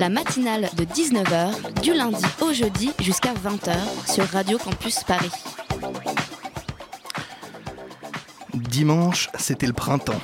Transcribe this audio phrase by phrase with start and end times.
[0.00, 3.74] La matinale de 19h, du lundi au jeudi jusqu'à 20h
[4.12, 5.30] sur Radio Campus Paris.
[8.54, 10.20] Dimanche, c'était le printemps.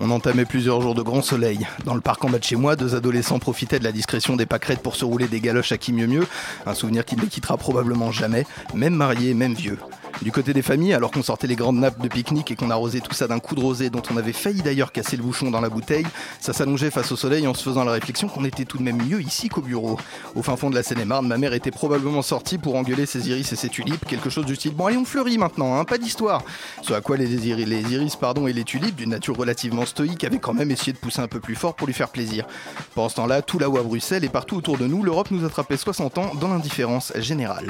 [0.00, 1.66] On entamait plusieurs jours de grand soleil.
[1.84, 4.46] Dans le parc en bas de chez moi, deux adolescents profitaient de la discrétion des
[4.46, 6.26] pâquerettes pour se rouler des galoches à qui mieux mieux,
[6.66, 8.44] un souvenir qui ne les quittera probablement jamais,
[8.74, 9.78] même mariés, même vieux.
[10.22, 13.00] Du côté des familles, alors qu'on sortait les grandes nappes de pique-nique et qu'on arrosait
[13.00, 15.60] tout ça d'un coup de rosé dont on avait failli d'ailleurs casser le bouchon dans
[15.60, 16.06] la bouteille,
[16.40, 18.96] ça s'allongeait face au soleil en se faisant la réflexion qu'on était tout de même
[18.96, 19.98] mieux ici qu'au bureau.
[20.34, 23.52] Au fin fond de la Seine-et-Marne, ma mère était probablement sortie pour engueuler ses iris
[23.52, 26.42] et ses tulipes, quelque chose du style Bon, allez, on fleurit maintenant, hein, pas d'histoire.
[26.82, 30.24] Ce à quoi les iris, les iris pardon, et les tulipes, d'une nature relativement stoïque,
[30.24, 32.46] avaient quand même essayé de pousser un peu plus fort pour lui faire plaisir.
[32.94, 35.76] Pendant ce temps-là, tout là-haut à Bruxelles et partout autour de nous, l'Europe nous attrapait
[35.76, 37.66] 60 ans dans l'indifférence générale.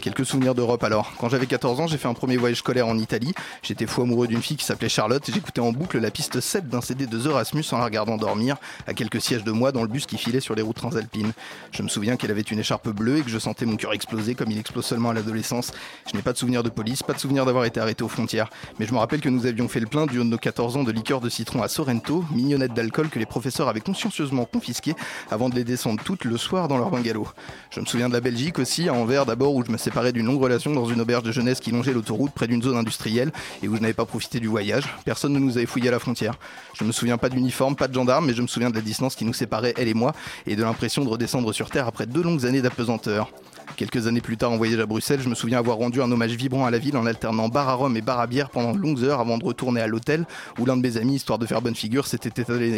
[0.00, 1.12] Quelques souvenirs d'Europe alors.
[1.18, 3.34] Quand j'avais 14 ans, j'ai fait un premier voyage scolaire en Italie.
[3.62, 6.68] J'étais fou amoureux d'une fille qui s'appelait Charlotte et j'écoutais en boucle la piste 7
[6.68, 9.82] d'un CD de The Rasmus en la regardant dormir à quelques sièges de moi dans
[9.82, 11.32] le bus qui filait sur les routes transalpines.
[11.72, 14.34] Je me souviens qu'elle avait une écharpe bleue et que je sentais mon cœur exploser
[14.34, 15.72] comme il explose seulement à l'adolescence.
[16.10, 18.50] Je n'ai pas de souvenir de police, pas de souvenir d'avoir été arrêté aux frontières.
[18.78, 20.78] Mais je me rappelle que nous avions fait le plein du haut de nos 14
[20.78, 24.94] ans de liqueur de citron à Sorrento, mignonnette d'alcool que les professeurs avaient consciencieusement confisqué
[25.30, 27.28] avant de les descendre toutes le soir dans leur bungalow.
[27.70, 30.26] Je me souviens de la Belgique aussi, à Anvers d'abord, où je me séparais d'une
[30.26, 33.68] longue relation dans une auberge de jeunesse qui longeait l'autoroute près d'une zone industrielle et
[33.68, 34.84] où je n'avais pas profité du voyage.
[35.04, 36.34] Personne ne nous avait fouillé à la frontière.
[36.74, 39.16] Je me souviens pas d'uniforme, pas de gendarme, mais je me souviens de la distance
[39.16, 40.12] qui nous séparait, elle et moi,
[40.46, 43.32] et de l'impression de redescendre sur Terre après deux longues années d'apesanteur.
[43.76, 46.32] Quelques années plus tard, en voyage à Bruxelles, je me souviens avoir rendu un hommage
[46.32, 48.78] vibrant à la ville en alternant bar à rhum et bar à bière pendant de
[48.78, 50.26] longues heures avant de retourner à l'hôtel
[50.58, 52.30] où l'un de mes amis, histoire de faire bonne figure, s'était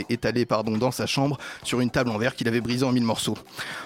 [0.08, 3.02] étalé, pardon, dans sa chambre sur une table en verre qu'il avait brisée en mille
[3.04, 3.36] morceaux.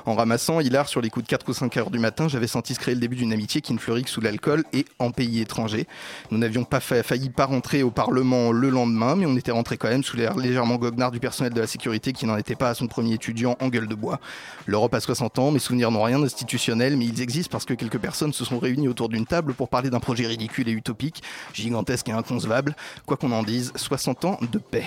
[0.05, 2.75] En ramassant, hilar sur les coups de 4 ou 5 heures du matin, j'avais senti
[2.75, 5.41] se créer le début d'une amitié qui ne fleurit que sous l'alcool et en pays
[5.41, 5.87] étranger.
[6.31, 9.77] Nous n'avions pas fa- failli pas rentrer au Parlement le lendemain, mais on était rentré
[9.78, 12.69] quand même sous l'air légèrement goguenard du personnel de la sécurité qui n'en était pas
[12.71, 14.21] à son premier étudiant en gueule de bois.
[14.67, 17.99] L'Europe a 60 ans, mes souvenirs n'ont rien d'institutionnel, mais ils existent parce que quelques
[17.99, 22.09] personnes se sont réunies autour d'une table pour parler d'un projet ridicule et utopique, gigantesque
[22.09, 22.75] et inconcevable.
[23.07, 24.87] Quoi qu'on en dise, 60 ans de paix.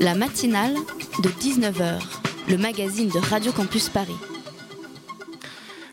[0.00, 0.74] La matinale
[1.22, 2.00] de 19h,
[2.48, 4.16] le magazine de Radio Campus Paris.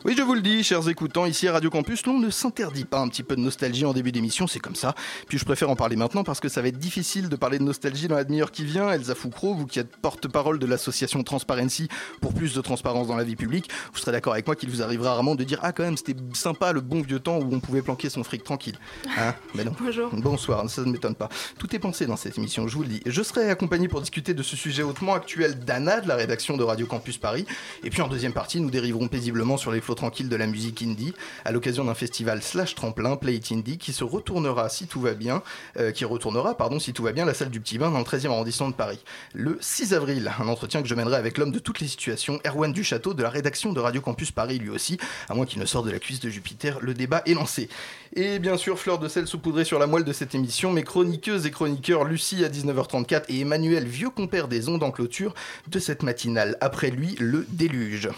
[0.05, 2.99] Oui, je vous le dis, chers écoutants, ici à Radio Campus, l'on ne s'interdit pas
[2.99, 4.93] un petit peu de nostalgie en début d'émission, c'est comme ça.
[5.27, 7.63] Puis je préfère en parler maintenant parce que ça va être difficile de parler de
[7.63, 8.91] nostalgie dans la demi-heure qui vient.
[8.91, 11.87] Elsa Foucro, vous qui êtes porte-parole de l'association Transparency
[12.21, 14.83] pour plus de transparence dans la vie publique, vous serez d'accord avec moi qu'il vous
[14.83, 17.59] arrivera rarement de dire Ah, quand même, c'était sympa le bon vieux temps où on
[17.59, 18.77] pouvait planquer son fric tranquille.
[19.17, 19.71] Hein Mais non.
[19.79, 20.11] Bonjour.
[20.13, 21.29] Bonsoir, ça ne m'étonne pas.
[21.57, 23.01] Tout est pensé dans cette émission, je vous le dis.
[23.07, 26.63] Je serai accompagné pour discuter de ce sujet hautement actuel d'Anna, de la rédaction de
[26.63, 27.47] Radio Campus Paris.
[27.83, 30.81] Et puis en deuxième partie, nous dériverons paisiblement sur les flots tranquilles de la musique
[30.81, 31.13] indie
[31.43, 35.13] à l'occasion d'un festival slash tremplin Play It Indie qui se retournera si tout va
[35.13, 35.41] bien,
[35.77, 38.05] euh, qui retournera, pardon, si tout va bien, la salle du Petit Bain dans le
[38.05, 38.99] 13e arrondissement de Paris.
[39.33, 42.71] Le 6 avril, un entretien que je mènerai avec l'homme de toutes les situations, Erwan
[42.71, 44.97] Duchâteau de la rédaction de Radio Campus Paris lui aussi,
[45.29, 47.69] à moins qu'il ne sorte de la cuisse de Jupiter, le débat est lancé.
[48.13, 51.45] Et bien sûr, fleur de sel saupoudrée sur la moelle de cette émission, mes chroniqueuses
[51.45, 55.33] et chroniqueurs Lucie à 19h34 et Emmanuel, vieux compère des ondes en clôture
[55.67, 56.57] de cette matinale.
[56.61, 58.09] Après lui, le déluge.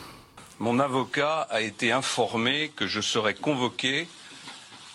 [0.59, 4.07] Mon avocat a été informé que je serai convoqué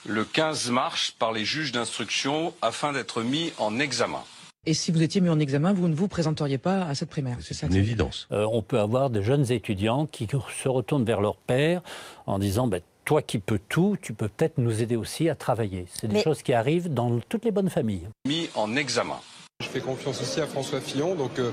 [0.07, 4.23] le 15 mars par les juges d'instruction afin d'être mis en examen.
[4.67, 7.37] Et si vous étiez mis en examen, vous ne vous présenteriez pas à cette primaire
[7.41, 10.29] C'est ça dire Euh, on peut avoir de jeunes étudiants qui
[10.63, 11.83] se retournent vers leur père
[12.27, 15.87] en disant ben, Toi qui peux tout, tu peux peut-être nous aider aussi à travailler.
[15.93, 18.07] C'est des Mais- choses qui arrivent dans toutes les bonnes familles.
[18.27, 19.19] Mis en examen.
[19.63, 21.53] Je fais confiance aussi à François Fillon, donc euh,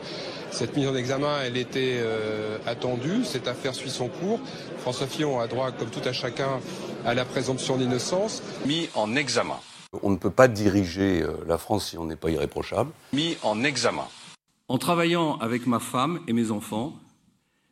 [0.49, 4.39] cette mise en examen, elle était euh, attendue, cette affaire suit son cours.
[4.79, 6.59] François Fillon a droit, comme tout à chacun,
[7.05, 8.41] à la présomption d'innocence.
[8.65, 9.59] Mis en examen.
[10.01, 12.91] On ne peut pas diriger euh, la France si on n'est pas irréprochable.
[13.13, 14.07] Mis en examen.
[14.67, 16.95] En travaillant avec ma femme et mes enfants,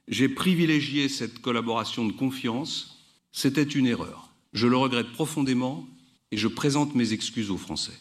[0.07, 2.99] j'ai privilégié cette collaboration de confiance.
[3.31, 4.29] C'était une erreur.
[4.53, 5.85] Je le regrette profondément
[6.31, 7.97] et je présente mes excuses aux Français.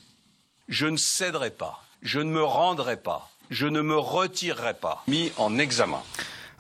[0.69, 5.03] Je ne céderai pas, je ne me rendrai pas, je ne me retirerai pas.
[5.09, 6.03] Mis en examen.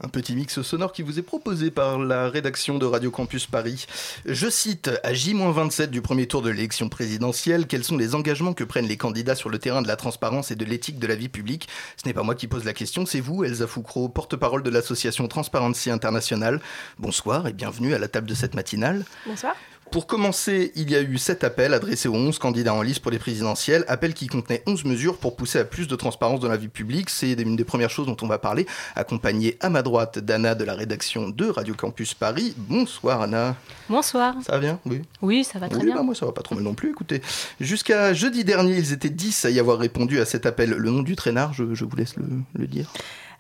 [0.03, 3.87] Un petit mix sonore qui vous est proposé par la rédaction de Radio Campus Paris.
[4.27, 8.63] Je cite, à J-27 du premier tour de l'élection présidentielle, quels sont les engagements que
[8.63, 11.31] prennent les candidats sur le terrain de la transparence et de l'éthique de la vie
[11.31, 11.69] publique?
[11.97, 15.29] Ce n'est pas moi qui pose la question, c'est vous, Elsa Foucro, porte-parole de l'association
[15.29, 16.61] Transparency International.
[16.99, 19.07] Bonsoir et bienvenue à la table de cette matinale.
[19.27, 19.57] Bonsoir.
[19.91, 23.11] Pour commencer, il y a eu sept appels adressés aux 11 candidats en liste pour
[23.11, 26.57] les présidentielles, appels qui contenaient 11 mesures pour pousser à plus de transparence dans la
[26.57, 27.09] vie publique.
[27.09, 30.65] C'est une des premières choses dont on va parler, accompagné à ma droite d'Anna de
[30.65, 32.55] la rédaction de Radio Campus Paris.
[32.57, 33.57] Bonsoir Anna.
[33.89, 34.35] Bonsoir.
[34.45, 34.81] Ça va bien?
[34.87, 35.03] Oui.
[35.23, 35.95] Oui, ça va très oui, bien.
[35.97, 37.23] Bah, moi ça va pas trop mal non plus, écoutez.
[37.61, 40.71] Jusqu'à jeudi dernier, ils étaient 10 à y avoir répondu à cet appel.
[40.71, 42.25] Le nom du traînard, je, je vous laisse le,
[42.55, 42.93] le dire.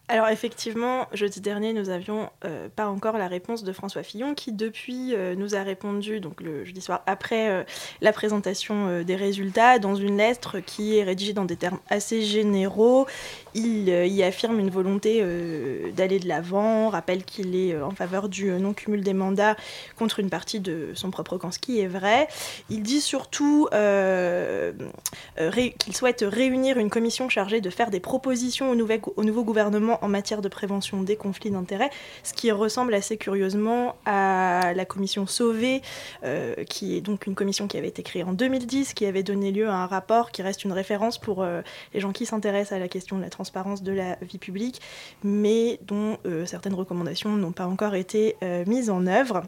[0.08, 4.52] Alors effectivement, jeudi dernier, nous n'avions euh, pas encore la réponse de François Fillon, qui
[4.52, 7.64] depuis euh, nous a répondu, donc le jeudi soir, après euh,
[8.00, 12.22] la présentation euh, des résultats, dans une lettre qui est rédigée dans des termes assez
[12.22, 13.08] généraux.
[13.56, 17.90] Il euh, y affirme une volonté euh, d'aller de l'avant, rappelle qu'il est euh, en
[17.90, 19.56] faveur du euh, non-cumul des mandats
[19.96, 22.28] contre une partie de son propre camp, ce qui est vrai.
[22.68, 24.72] Il dit surtout euh,
[25.40, 30.08] euh, qu'il souhaite réunir une commission chargée de faire des propositions au, nouveau gouvernement en
[30.08, 31.90] matière de prévention des conflits d'intérêts,
[32.24, 35.80] ce qui ressemble assez curieusement à la commission Sauvé,
[36.24, 39.50] euh, qui est donc une commission qui avait été créée en 2010, qui avait donné
[39.50, 41.62] lieu à un rapport qui reste une référence pour euh,
[41.94, 43.45] les gens qui s'intéressent à la question de la transparence
[43.82, 44.80] de la vie publique,
[45.24, 49.42] mais dont euh, certaines recommandations n'ont pas encore été euh, mises en œuvre.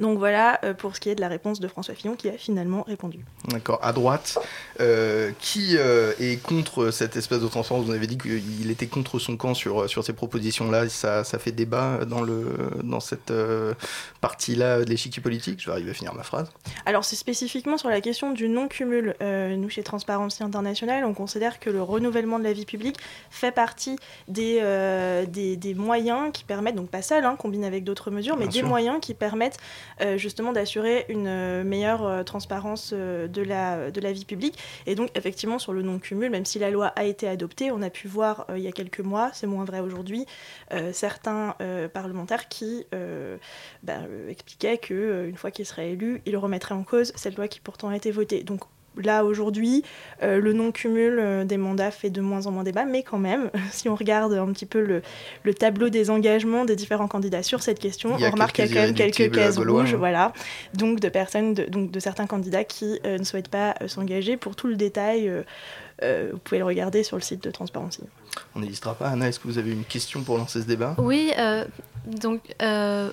[0.00, 2.32] Donc voilà euh, pour ce qui est de la réponse de François Fillon qui a
[2.32, 3.24] finalement répondu.
[3.48, 3.78] D'accord.
[3.82, 4.38] À droite,
[4.80, 7.84] euh, qui euh, est contre cette espèce de transparence?
[7.86, 10.88] Vous avez dit qu'il était contre son camp sur, sur ces propositions-là.
[10.88, 12.46] Ça, ça fait débat dans, le,
[12.82, 13.74] dans cette euh,
[14.20, 15.60] partie-là de l'échiquier politique?
[15.60, 16.50] Je vais arriver à finir ma phrase.
[16.86, 19.14] Alors c'est spécifiquement sur la question du non-cumul.
[19.20, 22.96] Nous, chez Transparency International, on considère que le renouvellement de la vie publique
[23.30, 23.96] fait partie
[24.28, 24.60] des,
[25.28, 28.62] des, des moyens qui permettent, donc pas seul, hein, combiné avec d'autres mesures, mais des
[28.62, 29.58] moyens qui permettent
[30.16, 34.58] justement d'assurer une euh, meilleure euh, transparence euh, de, la, vie publique.
[34.86, 37.90] Et donc effectivement sur le non-cumul, même si la loi a été adoptée, on a
[37.90, 40.26] pu voir euh, il y a quelques mois, c'est moins vrai aujourd'hui,
[40.72, 43.36] euh, certains euh, parlementaires qui euh,
[43.82, 47.36] bah, euh, expliquaient que euh, une fois qu'ils seraient élus, ils remettraient en cause cette
[47.36, 48.42] loi qui pourtant a été votée.
[48.98, 49.84] Là aujourd'hui,
[50.22, 53.50] euh, le non-cumul euh, des mandats fait de moins en moins débat, mais quand même,
[53.70, 55.02] si on regarde un petit peu le,
[55.44, 58.74] le tableau des engagements des différents candidats sur cette question, on remarque qu'il y a
[58.74, 59.98] quand même quelques cases rouges, hein.
[59.98, 60.32] voilà,
[60.74, 64.36] donc de personnes, de, donc de certains candidats qui euh, ne souhaitent pas euh, s'engager.
[64.36, 65.42] Pour tout le détail, euh,
[66.02, 68.02] euh, vous pouvez le regarder sur le site de Transparency.
[68.54, 69.08] On n'hésitera pas.
[69.08, 70.94] Anna, est-ce que vous avez une question pour lancer ce débat?
[70.98, 71.64] Oui, euh,
[72.06, 73.10] donc euh,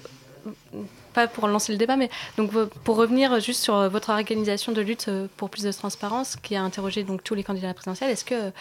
[1.16, 2.52] pas pour lancer le débat, mais donc
[2.84, 6.56] pour revenir juste sur euh, votre organisation de lutte euh, pour plus de transparence, qui
[6.56, 8.52] a interrogé donc tous les candidats à la présidentielle, est-ce que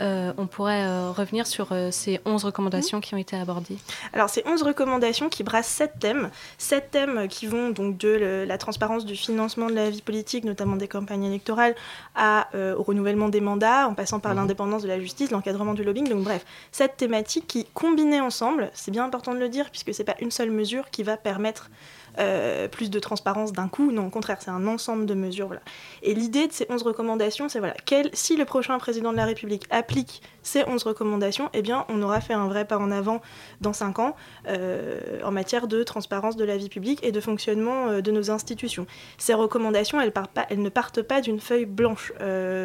[0.00, 3.76] euh, on pourrait euh, revenir sur euh, ces 11 recommandations qui ont été abordées?
[4.12, 6.30] Alors, c'est 11 recommandations qui brassent 7 thèmes.
[6.58, 10.44] 7 thèmes qui vont donc de le- la transparence du financement de la vie politique,
[10.44, 11.74] notamment des campagnes électorales,
[12.16, 16.08] à, au renouvellement des mandats, en passant par l'indépendance de la justice, l'encadrement du lobbying.
[16.08, 20.04] Donc, bref, sept thématiques qui, combinées ensemble, c'est bien important de le dire, puisque c'est
[20.04, 21.70] pas une seule mesure qui va permettre
[22.18, 23.92] euh, plus de transparence d'un coup.
[23.92, 25.46] Non, au contraire, c'est un ensemble de mesures.
[25.46, 25.62] Voilà.
[26.02, 29.24] Et l'idée de ces 11 recommandations, c'est voilà, quel, si le prochain président de la
[29.24, 33.20] République applique ces 11 recommandations, eh bien, on aura fait un vrai pas en avant
[33.60, 34.16] dans 5 ans
[34.48, 38.30] euh, en matière de transparence de la vie publique et de fonctionnement euh, de nos
[38.30, 38.86] institutions.
[39.18, 42.12] Ces recommandations, elles, partent pas, elles ne partent pas d'une feuille blanche.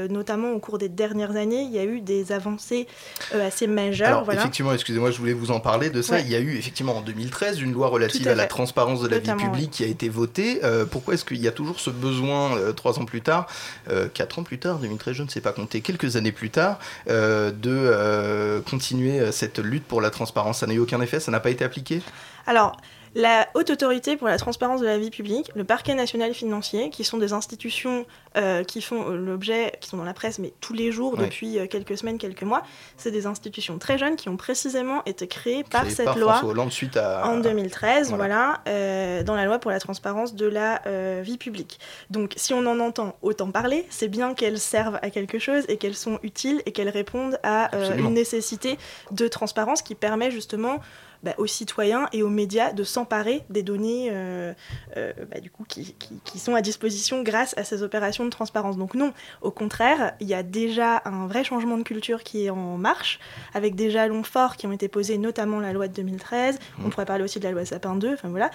[0.09, 2.87] Notamment au cours des dernières années, il y a eu des avancées
[3.33, 4.07] assez majeures.
[4.07, 4.41] Alors, voilà.
[4.41, 6.15] effectivement, excusez-moi, je voulais vous en parler de ça.
[6.15, 6.21] Ouais.
[6.21, 9.07] Il y a eu effectivement en 2013 une loi relative à à, la transparence de
[9.07, 10.59] la Notamment, publique qui a été votée.
[10.63, 13.47] Euh, pourquoi est-ce qu'il y a toujours ce besoin, euh, trois ans plus tard,
[13.89, 16.79] euh, quatre ans plus tard, 2013, je ne sais pas compter, quelques années plus tard,
[17.07, 20.59] de continuer cette lutte pour la transparence?
[20.59, 22.01] Ça n'a eu aucun effet Ça n'a pas été appliqué?
[22.47, 22.77] Alors,
[23.15, 27.03] la Haute Autorité pour la transparence de la vie publique, le Parquet national financier, qui
[27.03, 28.05] sont des institutions
[28.37, 31.25] euh, qui font euh, l'objet, qui sont dans la presse, mais tous les jours Ouais.
[31.25, 32.61] depuis euh, quelques semaines, quelques mois,
[32.97, 36.49] c'est des institutions très jeunes qui ont précisément été créées par cette par loi François
[36.49, 37.25] Hollande suite à.
[37.27, 38.61] en 2013, Voilà.
[38.65, 40.81] voilà, dans la loi pour la transparence de la
[41.21, 41.79] vie publique.
[42.09, 45.77] Donc, si on en entend autant parler, c'est bien qu'elles servent à quelque chose et
[45.77, 48.77] qu'elles sont utiles et qu'elles répondent à euh, une nécessité
[49.11, 50.79] de transparence qui permet justement
[51.25, 54.53] bah, aux citoyens et aux médias de s'emparer des données euh,
[54.95, 58.29] euh, bah, du coup, qui, qui- qui sont à disposition grâce à ces opérations de
[58.29, 58.77] transparence.
[58.77, 62.49] Donc non, au contraire, il y a déjà un vrai changement de culture qui est
[62.51, 63.19] en marche,
[63.53, 66.59] avec des jalons forts qui ont été posés, notamment la loi de 2013.
[66.85, 68.51] On pourrait parler aussi de la loi Sapin 2, enfin voilà.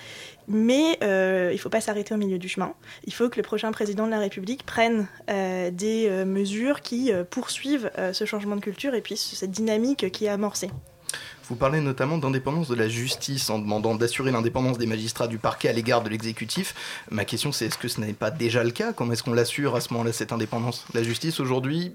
[0.48, 2.72] Mais euh, il ne faut pas s'arrêter au milieu du chemin.
[3.04, 8.24] Il faut que le prochain président de la République prenne des mesures qui poursuivent ce
[8.24, 10.70] changement de culture et puis cette dynamique qui est amorcée.
[11.50, 15.68] Vous parlez notamment d'indépendance de la justice en demandant d'assurer l'indépendance des magistrats du parquet
[15.68, 16.76] à l'égard de l'exécutif.
[17.10, 18.92] Ma question c'est est-ce que ce n'est pas déjà le cas?
[18.92, 20.86] Comment est-ce qu'on l'assure à ce moment-là cette indépendance?
[20.94, 21.92] La justice aujourd'hui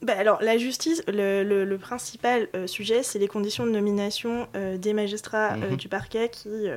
[0.00, 4.78] bah alors, la justice, le, le, principal euh, sujet, c'est les conditions de nomination euh,
[4.78, 5.76] des magistrats euh, mhm.
[5.76, 6.68] du parquet qui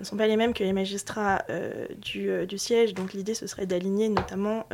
[0.00, 1.44] ne sont pas les mêmes que les magistrats
[2.00, 2.94] du, du, siège.
[2.94, 4.66] Donc l'idée, ce serait d'aligner notamment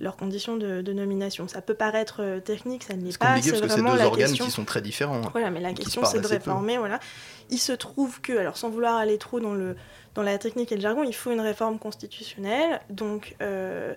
[0.00, 1.48] leurs conditions de, de, nomination.
[1.48, 3.40] Ça peut paraître technique, ça ne l'est pas.
[3.40, 5.22] C'est parce que c'est deux organes qui sont très différents.
[5.24, 6.78] Hein, voilà, mais la question, c'est de réformer.
[6.78, 7.00] Voilà.
[7.50, 9.76] Il se trouve que, alors sans vouloir aller trop dans le
[10.14, 13.94] dans la technique et le jargon, il faut une réforme constitutionnelle, donc euh,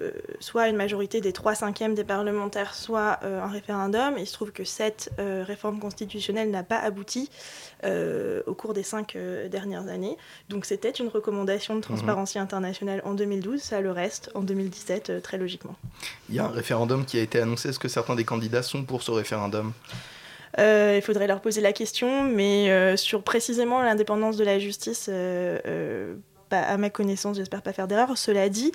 [0.00, 0.10] euh,
[0.40, 4.14] soit une majorité des 3 cinquièmes des parlementaires, soit euh, un référendum.
[4.18, 7.30] il se trouve que cette réforme constitutionnelle n'a pas abouti
[8.46, 9.16] au cours des cinq
[9.50, 10.16] dernières années.
[10.48, 12.44] Donc c'était une recommandation de Transparency mhm.
[12.44, 15.76] Internationale en 2012, ça le reste en 2017 très logiquement.
[16.28, 18.84] Il y a un référendum qui a été annoncé, est-ce que certains des candidats sont
[18.84, 19.72] pour ce référendum?
[20.58, 25.06] Euh, il faudrait leur poser la question, mais euh, sur précisément l'indépendance de la justice,
[25.08, 26.14] euh,
[26.50, 28.18] bah, à ma connaissance, j'espère pas faire d'erreur.
[28.18, 28.72] Cela dit,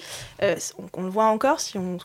[0.93, 1.97] on, le voit encore si on,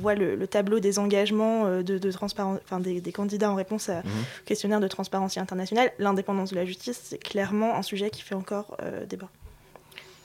[0.00, 4.10] voit le, tableau des engagements de, transparence, enfin des, candidats en réponse à, mhm.
[4.42, 5.92] au questionnaire de transparence internationale.
[6.00, 8.76] L'indépendance de la justice, c'est clairement un sujet qui fait encore
[9.08, 9.28] débat.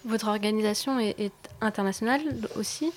[0.06, 2.22] Votre organisation est, est internationale
[2.56, 2.92] aussi.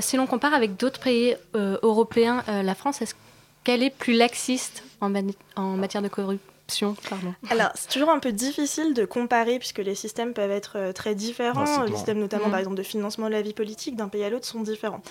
[0.00, 3.14] si l'on compare avec d'autres pays européens, la France, est-ce
[3.62, 6.54] qu'elle est plus laxiste en, en matière de corruption
[7.08, 7.34] pardon.
[7.50, 11.14] Alors, c'est toujours un peu difficile de comparer puisque les systèmes peuvent être euh, très
[11.14, 11.84] différents.
[11.84, 12.58] les systèmes, notamment, par mm.
[12.58, 15.02] exemple, de financement de la vie politique d'un pays à l'autre sont différents.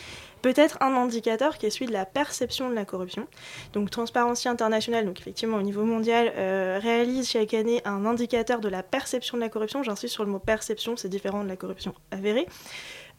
[0.41, 3.27] Peut-être un indicateur qui est celui de la perception de la corruption.
[3.73, 8.67] Donc, Transparency International, donc effectivement au niveau mondial, euh, réalise chaque année un indicateur de
[8.67, 9.83] la perception de la corruption.
[9.83, 12.47] J'insiste sur le mot perception, c'est différent de la corruption avérée.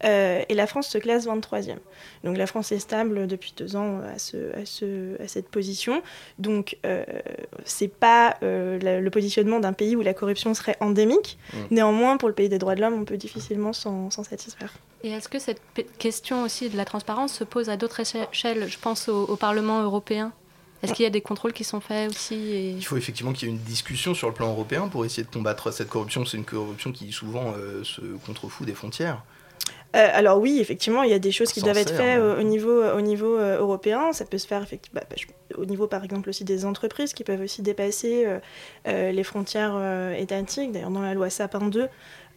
[0.02, 1.76] Euh, et la France se classe 23e.
[2.24, 4.52] Donc la France est stable depuis deux ans à, ce,
[5.22, 6.02] à, cette position.
[6.38, 7.04] Donc euh,
[7.64, 11.38] c'est pas euh, le positionnement d'un pays où la corruption serait endémique.
[11.52, 11.58] Mmh.
[11.70, 14.72] Néanmoins, pour le pays des droits de l'homme, on peut difficilement s'en satisfaire.
[15.02, 15.60] Et est-ce que cette
[15.98, 18.66] question aussi de la transparence se pose à d'autres échelles?
[18.68, 20.32] Je pense au, Parlement européen.
[20.82, 23.50] Est-ce qu'il y a des contrôles qui sont faits aussi Il faut effectivement qu'il y
[23.50, 26.26] ait une discussion sur le plan européen pour essayer de combattre cette corruption.
[26.26, 29.22] C'est une corruption qui souvent se contrefout des frontières.
[29.94, 32.82] Euh, alors oui, effectivement, il y a des choses qui doivent être faites au, niveau,
[32.82, 34.12] au niveau euh, européen.
[34.12, 35.16] Ça peut se faire effectivement, bah, bah,
[35.56, 38.26] au niveau, par exemple, aussi des entreprises qui peuvent aussi dépasser
[38.88, 39.78] euh, les frontières
[40.16, 40.72] étatiques.
[40.72, 41.88] D'ailleurs, dans la loi Sapin 2,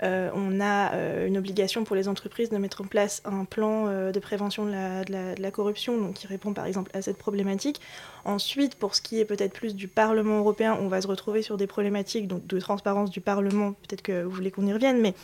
[0.03, 0.91] on a
[1.25, 5.03] une obligation pour les entreprises de mettre en place un plan de prévention de la,
[5.03, 7.81] de la, corruption, donc qui répond par exemple à cette problématique.
[8.23, 11.57] Ensuite, pour ce qui est peut-être plus du Parlement européen, on va se retrouver sur
[11.57, 13.71] des problématiques donc, de transparence du Parlement.
[13.87, 15.15] Peut-être que vous voulez qu'on y revienne, mais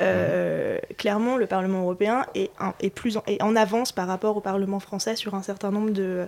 [0.00, 2.50] euh, clairement, le Parlement européen est,
[2.90, 6.26] plus en, en, avance par rapport au Parlement français sur un certain nombre de,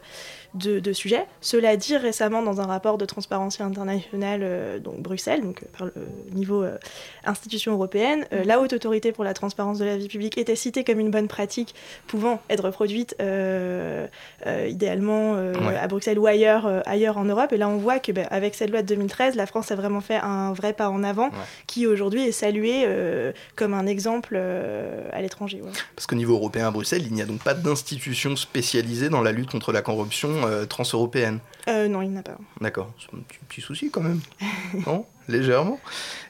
[0.54, 1.26] de, sujets.
[1.40, 5.86] Cela dit, récemment, dans un rapport de Transparency International, euh, donc Bruxelles, donc euh, par
[5.86, 5.92] le
[6.32, 6.64] niveau
[7.24, 11.00] institution européenne, la Haute Autorité pour la transparence de la vie publique était citée comme
[11.00, 11.74] une bonne pratique
[12.06, 13.16] pouvant être reproduite
[14.68, 17.52] idéalement à Bruxelles ou ailleurs, ailleurs en Europe.
[17.52, 20.00] Et là, on voit que ben, avec cette loi de 2013, la France a vraiment
[20.00, 21.30] fait un vrai pas en avant
[21.66, 22.86] qui aujourd'hui est salué
[23.56, 25.62] comme un exemple euh, à l'étranger.
[25.96, 29.32] Parce qu'au niveau européen à Bruxelles, il n'y a donc pas d'institution spécialisée dans la
[29.32, 32.36] lutte contre la corruption euh, transeuropéenne euh, Non, il n'y en a pas.
[32.60, 34.20] D'accord, c'est un petit souci quand même.
[34.86, 35.06] non?
[35.28, 35.80] Légèrement.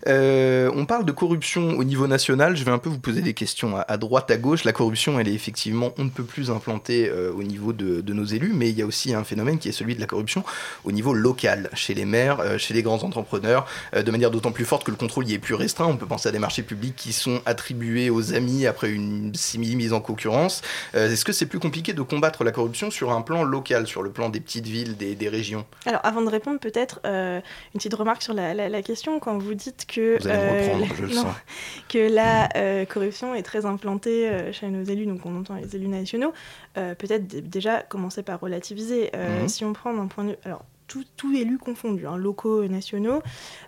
[0.07, 2.57] Euh, on parle de corruption au niveau national.
[2.57, 4.65] Je vais un peu vous poser des questions à, droite, à gauche.
[4.65, 8.25] La corruption, elle est effectivement, on ne peut plus implantée euh, au niveau de, nos
[8.25, 10.43] élus, mais il y a aussi un phénomène qui est celui de la corruption
[10.85, 14.65] au niveau local, chez les maires, euh, chez les grands entrepreneurs, de manière d'autant plus
[14.65, 15.87] forte que le contrôle y est plus restreint.
[15.87, 19.77] On peut penser à des marchés publics qui sont attribués aux amis après une simili
[19.77, 20.63] mise en concurrence.
[20.95, 24.11] Est-ce que c'est plus compliqué de combattre la corruption sur un plan local, sur le
[24.11, 25.67] plan des petites villes, des, régions?
[25.85, 27.43] Alors, avant de répondre, peut-être une
[27.75, 30.85] petite remarque sur la, la question quand vous dites que, euh,
[31.89, 35.75] que la euh, corruption est très implantée euh, chez nos élus, donc on entend les
[35.77, 36.33] élus nationaux,
[36.75, 39.11] peut-être déjà commencer par relativiser.
[39.15, 39.49] Mhm.
[39.49, 40.37] Si on prend d'un point de vue...
[40.45, 43.21] Alors, tout, tout élu confondu, hein, locaux et nationaux.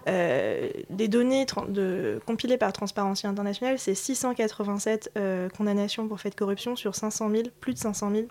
[0.06, 5.18] les données de, compilées par Transparency International, c'est 687
[5.56, 8.26] condamnations pour fait de corruption sur 500 000, plus de 500 000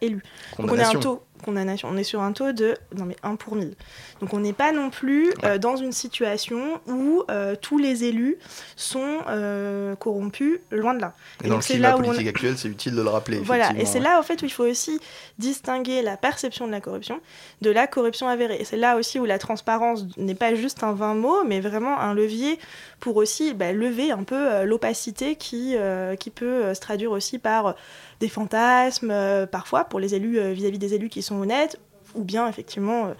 [0.00, 0.22] élus.
[0.58, 1.88] Donc on a un taux condamnation.
[1.90, 3.74] On est sur un taux de non mais 1 pour 1000.
[4.20, 8.36] Donc on n'est pas non plus euh, dans une situation où euh, tous les élus
[8.76, 11.14] sont euh, corrompus, loin de là.
[11.44, 13.38] Et, dans le climat politique actuel, c'est utile de le rappeler.
[13.38, 15.00] Voilà, et c'est là en fait où il faut aussi
[15.38, 17.20] distinguer la perception de la corruption
[17.62, 18.58] de la corruption avérée.
[18.60, 21.98] Et c'est là aussi où la transparence n'est pas juste un vain mot, mais vraiment
[21.98, 22.58] un levier
[23.00, 25.76] pour aussi bah, lever un peu l'opacité qui,
[26.18, 27.74] qui peut se traduire aussi par
[28.20, 29.12] des fantasmes,
[29.50, 31.78] parfois pour les élus vis-à-vis -vis des élus qui sont honnêtes,
[32.14, 33.12] ou bien effectivement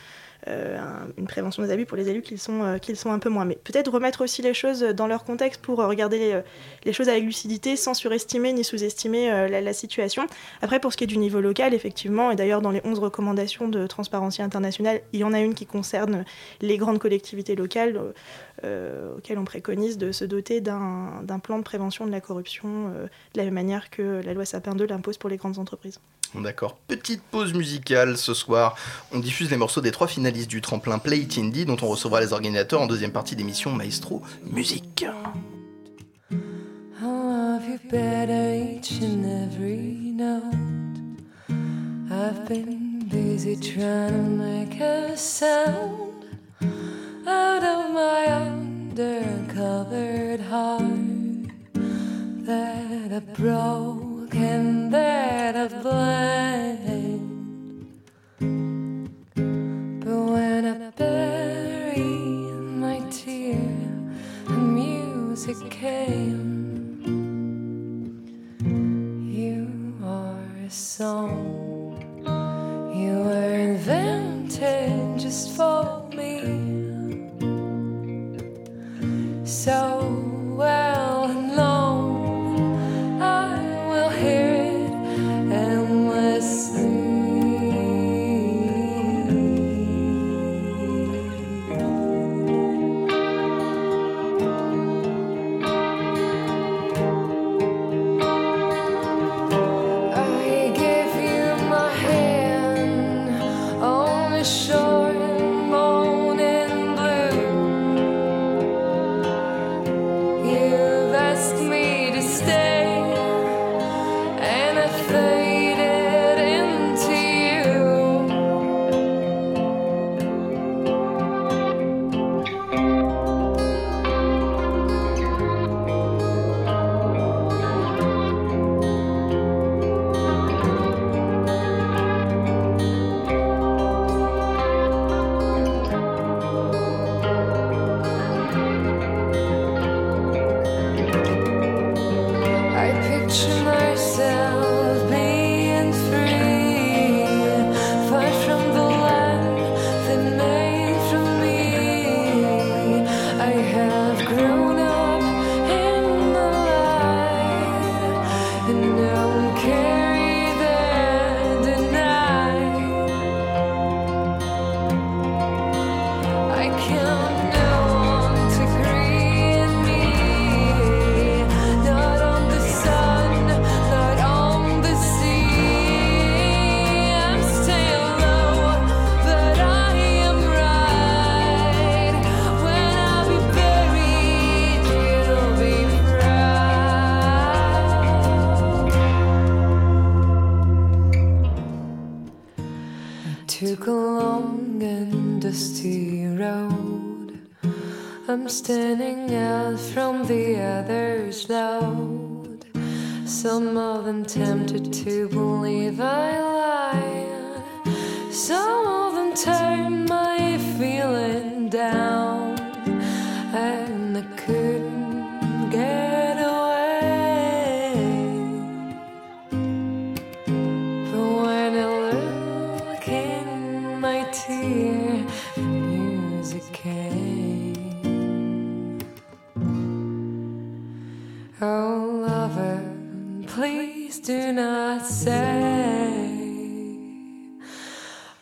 [0.49, 0.79] euh,
[1.17, 3.45] une prévention des abus pour les élus qu'ils sont, qu'ils sont un peu moins.
[3.45, 6.41] Mais peut-être remettre aussi les choses dans leur contexte pour regarder
[6.85, 10.27] les, choses avec lucidité sans surestimer ni sous-estimer la, situation.
[10.63, 13.69] Après, pour ce qui est du niveau local, effectivement, et d'ailleurs dans les 11 recommandations
[13.69, 16.25] de Transparency International, il y en a une qui concerne
[16.61, 18.01] les grandes collectivités locales
[18.65, 23.07] euh, auxquelles on préconise de se doter d'un plan de prévention de la corruption euh,
[23.35, 26.01] de la même manière que la loi Sapin 2 l'impose pour les grandes entreprises.
[26.35, 26.77] D'accord.
[26.89, 28.77] Petite pause musicale ce soir.
[29.13, 32.21] On diffuse les morceaux des trois finalistes du tremplin Play It Indie dont on recevra
[32.21, 35.07] les organisateurs en deuxième partie d'émission Maestro Musique.
[54.35, 57.07] And that I blamed.
[60.05, 63.59] But when I buried my tear,
[64.47, 67.03] the music came.
[69.41, 72.03] You are a song.
[72.95, 76.33] You were invented just for me.
[79.45, 79.77] So
[80.57, 80.96] well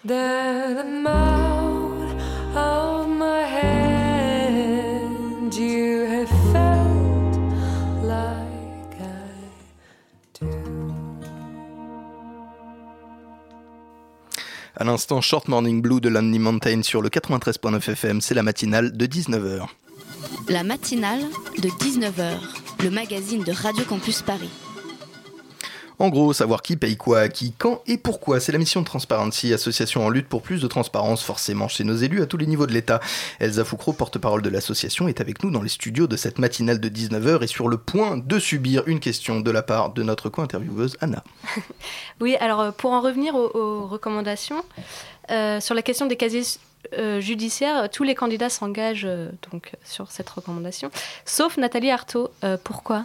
[0.04, 2.16] that I'm out
[2.54, 5.02] of my head.
[5.54, 7.38] You have felt
[8.02, 9.14] like I
[14.76, 18.96] À l'instant, Short Morning Blue de Lonely Mountain sur le 93.9 FM, c'est la matinale
[18.96, 19.66] de 19h.
[20.48, 21.22] La matinale
[21.58, 22.38] de 19h,
[22.82, 24.50] le magazine de Radio Campus Paris.
[25.98, 28.86] En gros, savoir qui paye quoi à qui, quand et pourquoi, c'est la mission de
[28.86, 32.46] Transparency, association en lutte pour plus de transparence forcément chez nos élus à tous les
[32.46, 33.00] niveaux de l'État.
[33.38, 36.88] Elsa Foucro, porte-parole de l'association, est avec nous dans les studios de cette matinale de
[36.88, 40.96] 19h et sur le point de subir une question de la part de notre co-intervieweuse
[41.00, 41.22] Anna.
[42.20, 44.64] Oui, alors pour en revenir aux, recommandations,
[45.30, 46.42] euh, sur la question des casiers
[46.96, 50.90] euh, judiciaires, tous les candidats s'engagent euh, donc sur cette recommandation,
[51.24, 52.30] sauf Nathalie Arthaud.
[52.62, 53.04] pourquoi?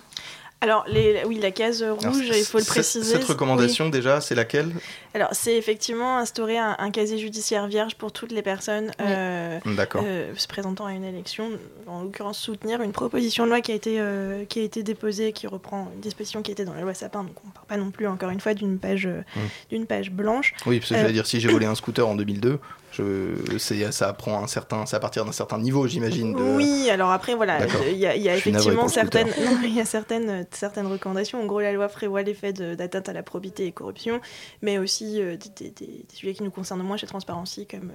[0.61, 3.13] Alors, les, oui, la case rouge, il faut le préciser.
[3.13, 4.71] Cette recommandation, déjà, c'est laquelle?
[5.13, 9.59] Alors, c'est effectivement instaurer un, casier judiciaire vierge pour toutes les personnes euh,
[9.95, 11.49] euh, se présentant à une élection,
[11.87, 15.31] en l'occurrence soutenir une proposition de loi qui a été, euh, qui a été déposée,
[15.31, 17.23] qui reprend une disposition qui était dans la loi Sapin.
[17.23, 19.39] Donc, on ne parle pas non plus, encore une fois, d'une page, mmh.
[19.69, 20.53] d'une page blanche.
[20.65, 22.59] Oui, parce que je veux dire, si j'ai volé un scooter en 2002,
[22.91, 23.57] je,
[23.91, 26.35] ça prend un certain, c'est à partir d'un certain niveau, j'imagine.
[26.35, 29.29] Oui, alors après voilà, il y, a effectivement certaines,
[29.63, 31.41] il y a certaines, certaines recommandations.
[31.41, 34.21] En gros, la loi prévoit les faits d'atteinte à la probité et corruption,
[34.61, 37.91] mais aussi euh, des, des, sujets qui nous concernent moins chez Transparency, comme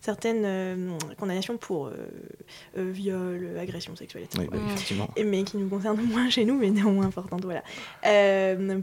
[0.00, 1.90] certaines euh, condamnations pour
[2.76, 4.40] viol, agression sexuelle, etc.
[4.42, 5.08] Oui, bah, effectivement.
[5.16, 7.44] Et, mais qui nous concernent moins chez nous, mais néanmoins importantes.
[7.44, 7.62] Voilà.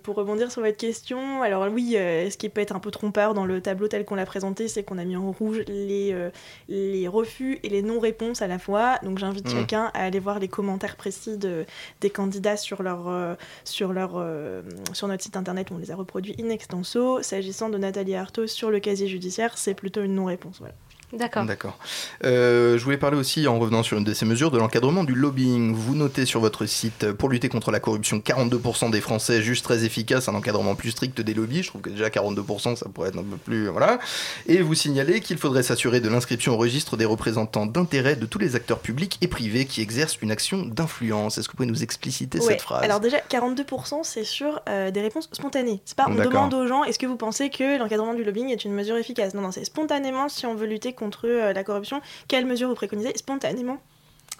[0.03, 3.45] pour rebondir sur votre question, alors oui, ce qui peut être un peu trompeur dans
[3.45, 6.29] le tableau tel qu'on l'a présenté, c'est qu'on a mis en rouge les, euh,
[6.69, 8.99] les refus et les non-réponses à la fois.
[9.03, 9.57] Donc j'invite mmh.
[9.57, 11.65] chacun à aller voir les commentaires précis de,
[12.01, 14.61] des candidats sur, leur, euh, sur, leur, euh,
[14.93, 15.67] sur notre site internet.
[15.71, 17.21] On les a reproduits in extenso.
[17.21, 20.59] S'agissant de Nathalie Arthaus sur le casier judiciaire, c'est plutôt une non-réponse.
[20.59, 20.75] Voilà.
[21.13, 21.45] D'accord.
[21.45, 21.77] D'accord.
[22.23, 25.15] Euh, je voulais parler aussi, en revenant sur une de ces mesures, de l'encadrement du
[25.15, 25.73] lobbying.
[25.73, 29.85] Vous notez sur votre site, pour lutter contre la corruption, 42% des Français jugent très
[29.85, 31.63] efficace un encadrement plus strict des lobbies.
[31.63, 33.67] Je trouve que déjà 42%, ça pourrait être un peu plus...
[33.67, 33.99] Voilà.
[34.47, 38.39] Et vous signalez qu'il faudrait s'assurer de l'inscription au registre des représentants d'intérêt de tous
[38.39, 41.37] les acteurs publics et privés qui exercent une action d'influence.
[41.37, 42.83] Est-ce que vous pouvez nous expliciter cette phrase?
[42.83, 45.81] Alors déjà, 42%, c'est sur euh, des réponses spontanées.
[45.85, 48.65] C'est pas on demande aux gens, est-ce que vous pensez que l'encadrement du lobbying est
[48.65, 49.33] une mesure efficace?
[49.33, 52.75] Non, non, c'est spontanément si on veut lutter contre euh, la corruption, quelles mesures vous
[52.75, 53.79] préconisez spontanément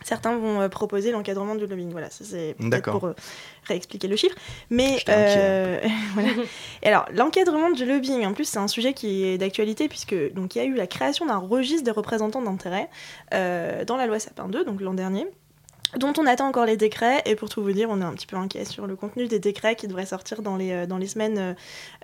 [0.04, 1.92] Certains vont euh, proposer l'encadrement du lobbying.
[1.92, 3.16] Voilà, ça c'est pour euh,
[3.66, 4.36] réexpliquer le chiffre.
[4.70, 4.98] Mais
[6.14, 6.30] voilà.
[6.84, 10.56] Et alors, l'encadrement du lobbying, en plus, c'est un sujet qui est d'actualité puisque donc
[10.56, 12.90] il y a eu la création d'un registre des représentants d'intérêt
[13.32, 15.28] dans la loi Sapin 2, donc l'an dernier
[15.98, 17.22] dont on attend encore les décrets.
[17.26, 19.40] Et pour tout vous dire, on est un petit peu inquiet sur le contenu des
[19.40, 21.54] décrets qui devraient sortir dans les, euh, dans les semaines euh,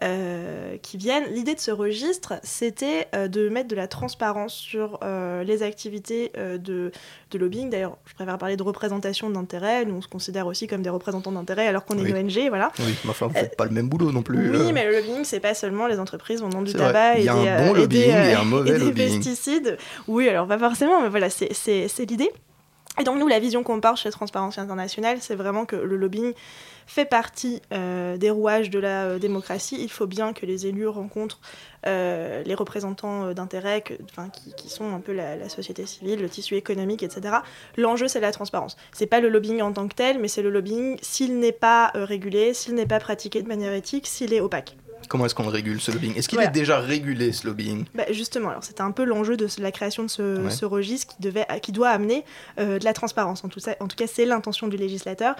[0.03, 1.25] euh, qui viennent.
[1.31, 6.91] L'idée de ce registre, c'était de mettre de la transparence sur les activités de,
[7.31, 7.69] de lobbying.
[7.69, 9.85] D'ailleurs, je préfère parler de représentation d'intérêt.
[9.85, 12.49] Nous, on se considère aussi comme des représentants d'intérêt alors qu'on est une ONG.
[12.49, 12.71] Voilà.
[12.79, 14.51] Oui, mais enfin, vous faites pas le même boulot non plus.
[14.51, 17.23] Oui, mais le lobbying, c'est pas seulement les entreprises vendant du tabac et,
[17.87, 19.77] des, un mauvais et des pesticides.
[20.07, 22.31] Oui, alors pas forcément, mais voilà, c'est l'idée.
[22.99, 26.33] Et donc nous, la vision qu'on porte chez Transparency International, c'est vraiment que le lobbying
[26.87, 29.77] fait partie euh, des rouages de la euh, démocratie.
[29.79, 31.39] Il faut bien que les élus rencontrent
[31.87, 37.01] euh, les représentants d'intérêt, qui, qui, sont un peu la, société civile, le tissu économique,
[37.01, 37.37] etc.
[37.77, 38.75] L'enjeu, c'est la transparence.
[38.91, 41.91] C'est pas le lobbying en tant que tel, mais c'est le lobbying s'il n'est pas
[41.95, 44.75] régulé, s'il n'est pas pratiqué de manière éthique, s'il est opaque.
[45.07, 46.15] Comment est-ce qu'on régule ce lobbying?
[46.15, 47.85] Est-ce qu'il est déjà régulé ce lobbying?
[47.95, 51.45] Bah Justement, alors c'était un peu l'enjeu de la création de ce, registre qui, devait,
[51.61, 52.23] qui doit amener
[52.59, 53.43] euh, de la transparence.
[53.43, 55.35] En tout, en tout cas, c'est l'intention du législateur.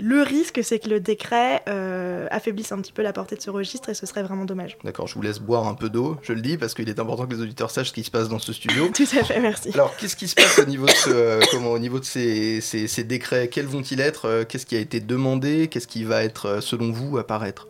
[0.00, 3.50] Le risque, c'est que le décret euh, affaiblisse un petit peu la portée de ce
[3.50, 4.78] registre et ce serait vraiment dommage.
[4.84, 7.26] D'accord, je vous laisse boire un peu d'eau, je le dis, parce qu'il est important
[7.26, 8.88] que les auditeurs sachent ce qui se passe dans ce studio.
[8.94, 9.70] Tout à fait, merci.
[9.74, 13.04] Alors, qu'est-ce qui se passe au niveau de, euh, comment, au niveau de ces, ces
[13.04, 13.48] décrets?
[13.48, 14.44] Quels vont-ils être?
[14.44, 15.66] Qu'est-ce qui a été demandé?
[15.66, 17.66] Qu'est-ce qui va être, selon vous, apparaître?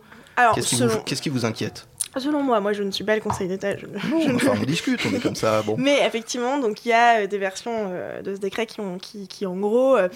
[0.55, 3.77] Qu'est-ce qui, vous inquiète Selon moi, moi je ne suis pas le Conseil d'État.
[3.77, 3.85] Je...
[3.85, 5.61] Non, enfin on discute, on est comme ça.
[5.61, 5.75] Bon.
[5.79, 8.97] Mais effectivement, donc il y a euh, des versions euh, de ce décret qui, ont,
[8.97, 10.09] qui, qui en gros euh,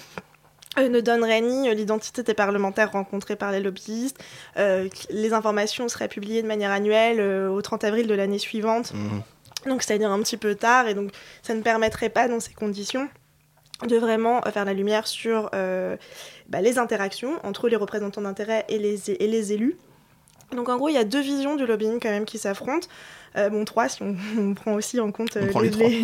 [0.76, 4.18] ne donneraient ni l'identité des parlementaires rencontrés par les lobbyistes.
[4.56, 8.92] les informations seraient publiées de manière annuelle au 30 avril de l'année suivante.
[8.92, 9.68] Mmh.
[9.68, 13.08] Donc c'est-à-dire un petit peu tard, et donc ça ne permettrait pas dans ces conditions
[13.86, 15.48] de vraiment faire la lumière sur
[16.48, 19.76] bah, les interactions entre les représentants d'intérêt et les, et les élus.
[20.54, 22.88] Donc en gros, il y a deux visions du lobbying quand même qui s'affrontent.
[23.36, 25.50] Euh, bon, trois si on, prend aussi en compte euh,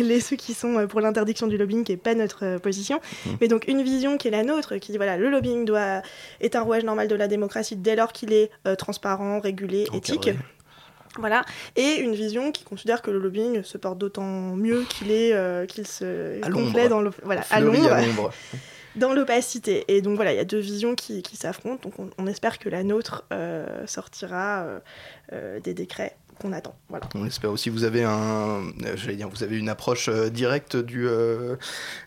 [0.03, 2.99] les, ceux qui sont euh, pour l'interdiction du lobbying, qui n'est pas notre position.
[3.25, 3.29] Mmh.
[3.39, 6.01] Mais donc une vision qui est la nôtre, qui dit voilà, le lobbying doit,
[6.41, 10.29] est un rouage normal de la démocratie dès lors qu'il est transparent, régulé, éthique.
[11.19, 11.43] Voilà,
[11.75, 15.85] et une vision qui considère que le lobbying se porte d'autant mieux qu'il est qu'il
[15.85, 18.31] se complète dans le voilà à l'ombre.
[18.95, 19.85] dans l'opacité.
[19.87, 21.89] Et donc voilà, il y a deux visions qui, qui s'affrontent.
[21.89, 24.79] Donc on, espère que la nôtre euh, sortira euh,
[25.33, 26.75] euh, des décrets qu'on attend.
[26.89, 27.07] Voilà.
[27.13, 27.69] On espère aussi.
[27.69, 28.63] Vous avez un,
[28.95, 31.07] j'allais dire, vous avez une approche directe du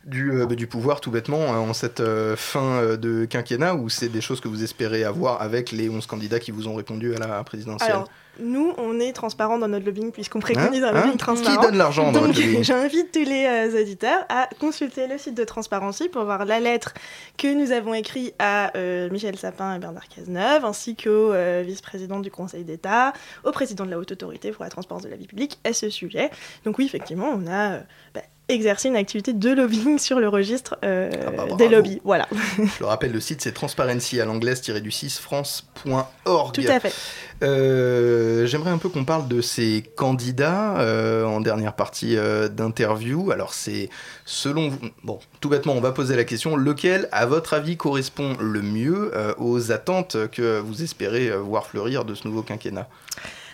[0.05, 2.03] du, bah, du pouvoir tout bêtement hein, en cette
[2.35, 6.41] fin de quinquennat ou c'est des choses que vous espérez avoir avec les 11 candidats
[6.41, 8.05] qui vous ont répondu à la présidentielle?
[8.41, 11.61] Nous, on est transparent dans notre lobbying puisqu'on préconise un hein lobbying hein transparent.
[11.61, 15.45] Qui donne l'argent dans Donc, j'invite tous les euh, auditeurs à consulter le site de
[15.45, 16.95] Transparency pour voir la lettre
[17.37, 22.21] que nous avons écrite à euh, Michel Sapin et Bernard Cazeneuve, ainsi qu'au euh, vice-président
[22.21, 23.13] du Conseil d'État,
[23.45, 25.89] au président de la Haute Autorité pour la transparence de la vie publique à ce
[25.91, 26.31] sujet.
[26.65, 27.79] Donc oui, effectivement, on a
[28.15, 32.01] bah, exercer une activité de lobbying sur le registre euh, Ah bah, des lobbies.
[32.05, 32.29] Voilà.
[32.59, 36.55] Je le rappelle, le site c'est transparency à l'anglaise-du-6 france.org.
[36.55, 36.95] Tout à fait.
[37.43, 42.17] Euh, J'aimerais un peu qu'on parle de ces candidats euh, en dernière partie
[42.51, 43.31] d'interview.
[43.31, 43.89] Alors c'est
[44.27, 48.37] selon vous, bon, tout bêtement, on va poser la question, lequel, à votre avis, correspond
[48.41, 52.89] le mieux aux attentes que vous espérez voir fleurir de ce nouveau quinquennat?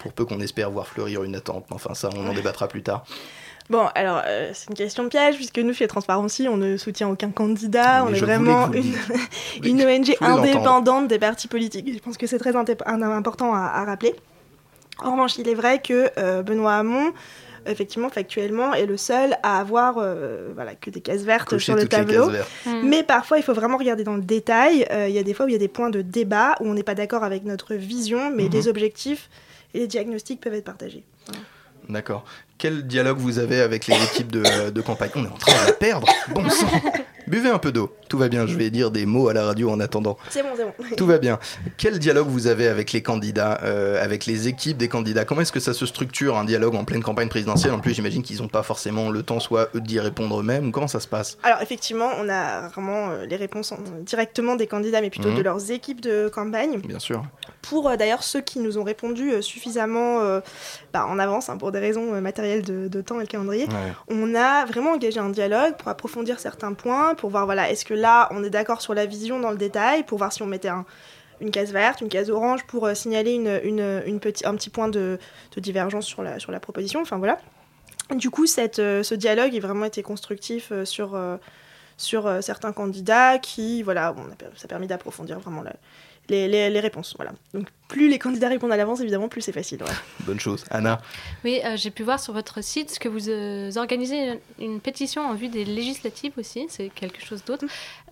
[0.00, 2.82] Pour peu qu'on espère voir fleurir une attente, mais enfin ça, on en débattra plus
[2.82, 3.04] tard.
[3.70, 7.30] Bon, alors, euh, c'est une question piège, puisque nous, chez Transparency, on ne soutient aucun
[7.30, 8.02] candidat.
[8.04, 8.70] Mais on est vraiment
[9.62, 11.88] une, ONG indépendante des partis politiques.
[11.94, 14.14] Je pense que c'est très important à, à rappeler.
[14.98, 17.12] En revanche, il est vrai que euh, Benoît Hamon,
[17.64, 21.76] effectivement, factuellement, est le seul à avoir euh, voilà, que des cases vertes Cocher sur
[21.76, 22.28] le tableau.
[22.28, 22.82] Mm.
[22.84, 24.86] Mais parfois, il faut vraiment regarder dans le détail.
[24.90, 26.66] Euh, Il y a des fois où il y a des points de débat, où
[26.66, 28.50] on n'est pas d'accord avec notre vision, mais Mhm.
[28.50, 29.30] les objectifs
[29.74, 31.04] et les diagnostics peuvent être partagés.
[31.26, 31.40] Voilà.
[31.88, 32.24] D'accord.
[32.60, 35.08] Quel dialogue vous avez avec les équipes de, campagne?
[35.14, 36.06] On est en train de la perdre.
[36.34, 36.68] Bon sang.
[37.30, 37.94] Buvez un peu d'eau.
[38.08, 38.46] Tout va bien.
[38.46, 40.16] Je vais dire des mots à la radio en attendant.
[40.30, 40.72] C'est bon, c'est bon.
[40.96, 41.38] Tout va bien.
[41.76, 45.24] Quel dialogue vous avez avec les candidats, euh, avec les équipes des candidats?
[45.24, 47.72] Comment est-ce que ça se structure un dialogue en pleine campagne présidentielle?
[47.72, 50.72] En plus, j'imagine qu'ils n'ont pas forcément le temps, soit eux d'y répondre eux-mêmes.
[50.72, 51.38] Comment ça se passe?
[51.44, 55.36] Alors effectivement, on a vraiment euh, les réponses en- directement des candidats, mais plutôt Mhm.
[55.36, 56.80] de leurs équipes de campagne.
[56.80, 57.22] Bien sûr.
[57.62, 60.40] Pour euh, d'ailleurs ceux qui nous ont répondu suffisamment
[60.92, 63.92] bah, en avance, hein, pour des raisons matérielles de, de temps et le calendrier, Ouais.
[64.08, 67.94] on a vraiment engagé un dialogue pour approfondir certains points, pour voir voilà, est-ce que
[67.94, 70.68] là on est d'accord sur la vision dans le détail, pour voir si on mettait
[70.68, 70.84] un-
[71.40, 73.60] une case verte, une case orange, pour euh, signaler une,
[74.04, 75.18] une, petit, un petit point de,
[75.56, 77.00] divergence sur la, sur la proposition.
[77.00, 77.38] Enfin voilà.
[78.14, 81.16] Du coup, cette, euh, ce dialogue a vraiment été constructif euh, sur,
[81.96, 84.14] sur certains candidats qui, voilà,
[84.56, 85.76] ça a permis d'approfondir vraiment la-
[86.30, 87.14] les, les- les réponses.
[87.16, 87.32] Voilà.
[87.52, 89.82] Donc, plus les candidats répondent à l'avance, évidemment, plus c'est facile.
[89.82, 89.90] ouais.
[90.20, 90.64] Bonne chose.
[90.70, 91.00] Anna
[91.44, 94.16] Oui, euh, j'ai pu voir sur votre site que vous euh, organisez
[94.58, 97.64] une, une pétition en vue des législatives aussi, c'est quelque chose d'autre.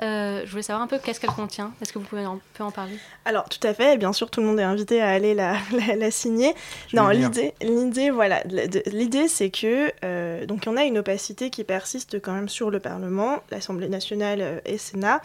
[0.02, 1.72] Euh, je voulais savoir un peu qu'est-ce qu'elle contient.
[1.80, 2.94] Est-ce que vous pouvez en, peut en parler?
[3.24, 5.54] Alors, tout à fait, bien sûr, tout le monde est invité à aller la,
[5.86, 6.54] la- la signer.
[6.88, 8.42] Je non, l'idée, l'idée, voilà,
[8.86, 12.80] l'idée, c'est que euh, donc on a une opacité qui persiste quand même sur le
[12.80, 15.20] Parlement, l'Assemblée nationale et Sénat,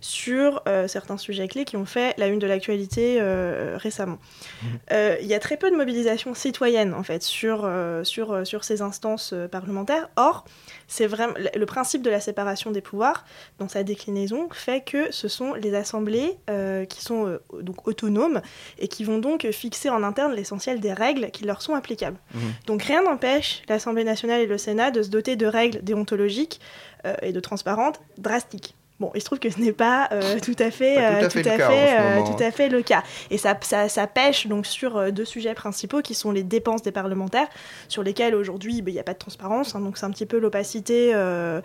[0.00, 4.18] sur euh, certains sujets clés qui ont fait la une de l'actualité euh, récemment.
[4.92, 7.70] Euh, Il y a très peu de mobilisation citoyenne en fait sur,
[8.04, 10.08] sur, sur ces instances parlementaires.
[10.16, 10.44] Or,
[10.88, 13.24] c'est vraiment le- principe de la séparation des pouvoirs
[13.58, 16.38] dans sa déclinaison fait que ce sont les assemblées
[16.88, 18.40] qui sont donc autonomes
[18.78, 22.18] et qui vont donc fixer en interne l'essentiel des règles qui leur sont applicables.
[22.66, 26.60] Donc rien n'empêche l'Assemblée nationale et le Sénat de se doter de règles déontologiques
[27.06, 28.74] euh, et de transparentes drastiques.
[29.00, 31.56] Bon, il se trouve que ce n'est pas euh, tout à fait, tout à euh,
[31.58, 33.02] fait à euh, tout à fait le cas.
[33.30, 36.82] Et ça, ça, ça pêche donc sur euh, deux sujets principaux qui sont les dépenses
[36.82, 37.48] des parlementaires,
[37.88, 39.74] sur lesquels aujourd'hui ben, il n'y a pas de transparence.
[39.74, 41.62] hein, donc c'est un petit peu l'opacité euh,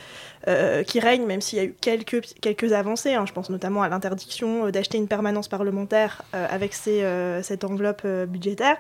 [0.48, 3.14] euh, qui règne, même s'il y a eu quelques, quelques avancées.
[3.16, 3.26] hein.
[3.28, 8.78] je pense notamment à l'interdiction d'acheter une permanence parlementaire euh, avec euh, cette enveloppe budgétaire.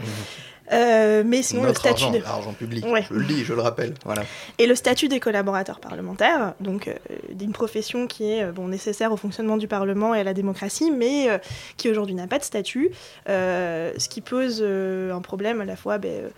[0.71, 2.86] Euh, mais sinon, le Notre statut argent, de- l'argent public.
[2.88, 3.06] Ouais.
[3.10, 3.93] Je le dis, je le rappelle.
[4.04, 4.23] Voilà.
[4.58, 6.93] et le statut des collaborateurs parlementaires, donc euh,
[7.34, 10.91] d'une profession qui est euh, bon, nécessaire au fonctionnement du Parlement et à la démocratie,
[10.91, 11.38] mais euh,
[11.78, 12.89] qui aujourd'hui n'a pas de statut,
[13.30, 16.30] euh, ce qui pose euh, un problème à la fois ben,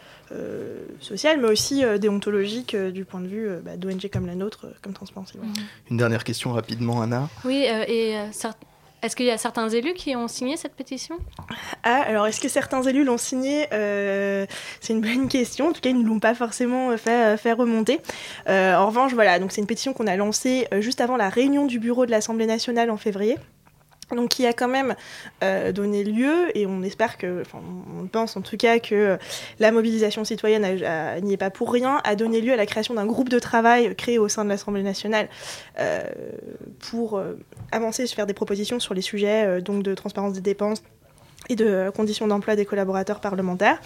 [0.99, 4.35] social, mais aussi euh, déontologique euh, du point de vue euh, bah, d'ONG comme la
[4.35, 5.33] nôtre, euh, comme Transparency.
[5.37, 5.53] voilà.
[5.89, 7.29] Une dernière question rapidement, Anna.
[7.45, 8.53] Oui, euh, et euh, cer-
[9.03, 11.17] est-ce qu'il y a certains élus qui ont signé cette pétition?
[11.83, 13.67] Ah, alors est-ce que certains élus l'ont signé?
[13.71, 14.45] Euh,
[14.81, 15.67] C'est une bonne question.
[15.67, 18.01] En tout cas, ils ne l'ont pas forcément fait, euh, remonter.
[18.49, 21.65] Euh, en revanche, voilà, donc c'est une pétition qu'on a lancée juste avant la réunion
[21.65, 23.37] du bureau de l'Assemblée nationale en février.
[24.15, 24.95] Donc qui a quand même
[25.43, 27.59] euh, donné lieu, et on espère que, enfin
[27.99, 29.17] on pense en tout cas que euh,
[29.59, 30.65] la mobilisation citoyenne
[31.21, 33.93] n'y est pas pour rien, a donné lieu à la création d'un groupe de travail
[33.95, 35.27] créé au sein de l'Assemblée nationale
[35.79, 36.01] euh,
[36.79, 37.33] pour euh,
[37.73, 40.81] avancer, faire des propositions sur les sujets euh, donc de transparence des dépenses
[41.49, 43.81] et de euh, conditions d'emploi des collaborateurs parlementaires.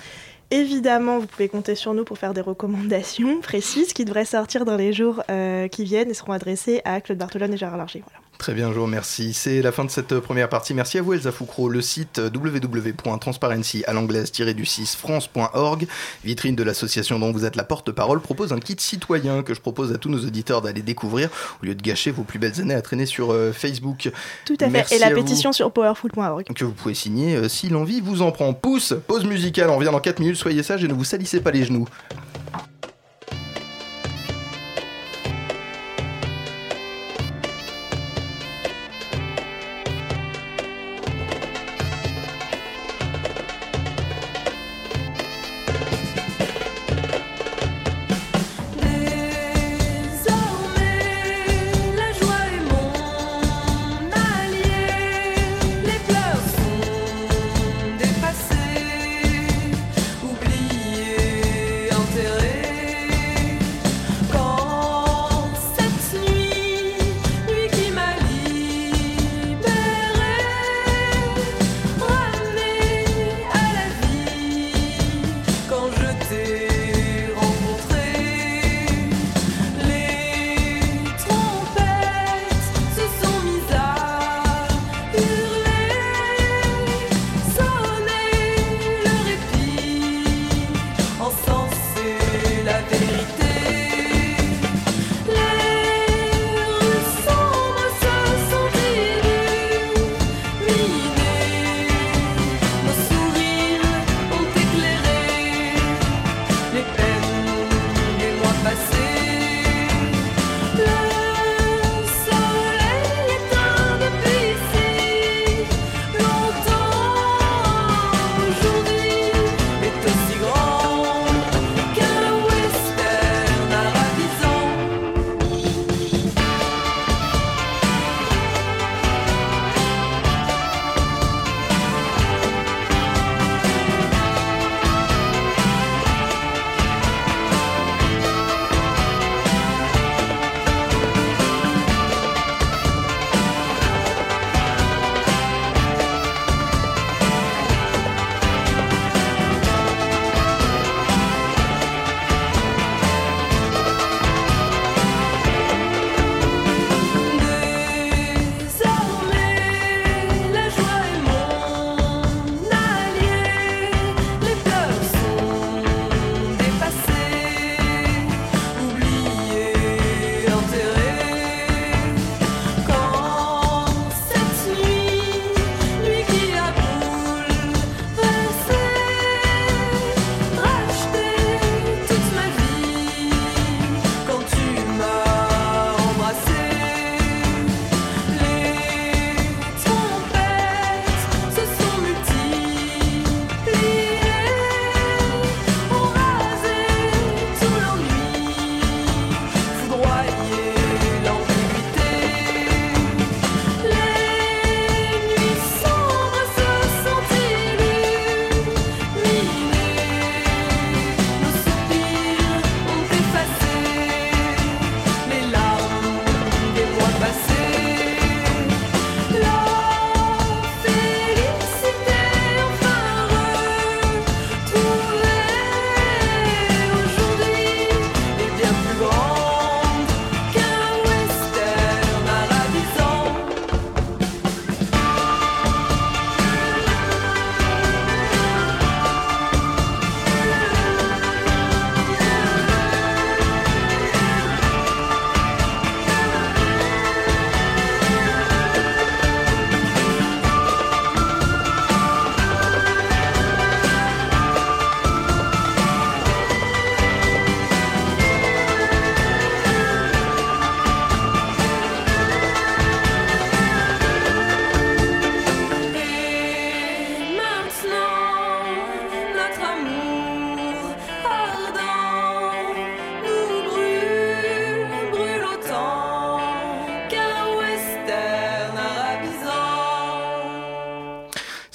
[0.51, 4.75] Évidemment, vous pouvez compter sur nous pour faire des recommandations précises qui devraient sortir dans
[4.75, 8.03] les jours euh, qui viennent et seront adressées à Claude Bartolone et Gérard Larger.
[8.05, 8.30] Voilà.
[8.37, 9.33] Très bien, Jo, merci.
[9.33, 10.73] C'est la fin de cette première partie.
[10.73, 11.69] Merci à vous, Elsa Foucro.
[11.69, 15.85] Le site www.transparency à l'anglaise-du-6 france.org,
[16.23, 19.93] vitrine de l'association dont vous êtes la porte-parole, propose un kit citoyen que je propose
[19.93, 21.29] à tous nos auditeurs d'aller découvrir
[21.61, 24.11] au lieu de gâcher vos plus belles années à traîner sur euh, Facebook.
[24.45, 24.95] Tout à fait.
[24.95, 26.45] Et la à pétition sur powerful.org.
[26.55, 28.53] que vous pouvez signer euh, si l'envie vous en prend.
[28.53, 31.51] Pouce, pause musicale, on revient dans 4 minutes, soyez sages et ne vous salissez pas
[31.51, 31.87] les genoux.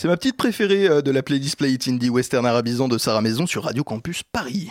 [0.07, 3.23] C'est ma petite préférée euh, de la playlist Play It Indie Western Arabisant de Sarah
[3.23, 4.71] Maison sur Radio Campus Paris.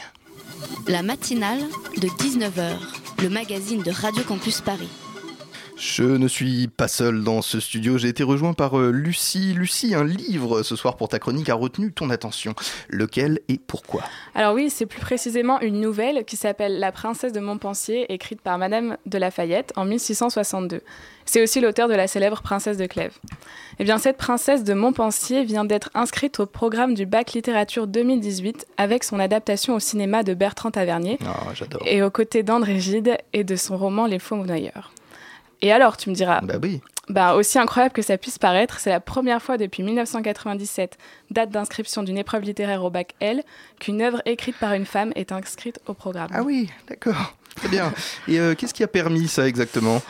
[0.88, 1.60] La matinale
[1.98, 2.78] de 19h,
[3.22, 4.88] le magazine de Radio Campus Paris.
[5.88, 9.54] Je ne suis pas seul dans ce studio, j'ai été rejoint par euh, Lucie.
[9.54, 12.56] Lucie, un livre ce soir pour ta chronique a retenu ton attention.
[12.90, 14.02] Lequel et pourquoi?
[14.34, 18.58] Alors oui, c'est plus précisément une nouvelle qui s'appelle La princesse de Montpensier, écrite par
[18.58, 20.82] Madame de Lafayette en 1662.
[21.26, 23.18] C'est aussi l'auteur de la célèbre princesse de Clèves.
[23.78, 28.66] Eh bien, cette princesse de Montpensier vient d'être inscrite au programme du bac littérature 2018
[28.78, 31.84] avec son adaptation au cinéma de Bertrand Tavernier Ah, j'adore.
[31.86, 34.92] et aux côtés d'André Gide et de son roman Les Faux Monnailleurs.
[35.62, 36.82] Et alors, tu me diras, Bah oui.
[37.10, 40.98] bah, aussi incroyable que ça puisse paraître, c'est la première fois depuis 1997,
[41.32, 43.44] date d'inscription d'une épreuve littéraire au bac L,
[43.80, 46.30] qu'une œuvre écrite par une femme est inscrite au programme.
[46.34, 47.36] Ah oui, d'accord.
[47.56, 47.94] Très bien.
[48.28, 50.02] Et euh, qu'est-ce qui a permis ça exactement?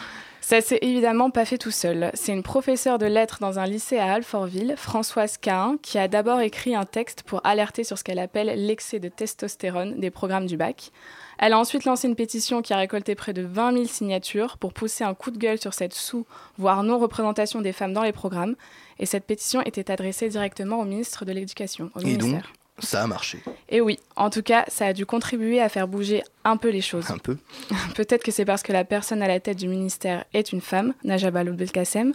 [0.45, 2.11] Ça s'est évidemment pas fait tout seul.
[2.13, 6.39] C'est une professeure de lettres dans un lycée à Alfortville, Françoise Cahin, qui a d'abord
[6.39, 10.55] écrit un texte pour alerter sur ce qu'elle appelle l'excès de testostérone des programmes du
[10.55, 10.91] bac.
[11.39, 14.71] Elle a ensuite lancé une pétition qui a récolté près de 20 000 signatures pour
[14.71, 16.27] pousser un coup de gueule sur cette sous,
[16.59, 18.55] voire non-représentation des femmes dans les programmes.
[18.99, 22.43] Et cette pétition était adressée directement au ministre de l'Éducation, au Et donc.
[22.80, 23.41] Ça a marché.
[23.69, 26.82] Et oui, en tout cas, ça a dû contribuer à faire bouger un peu les
[26.82, 27.09] choses.
[27.09, 27.38] Un peu.
[27.95, 30.93] Peut-être que c'est parce que la personne à la tête du ministère est une femme,
[31.03, 32.13] Najaba Belkacem.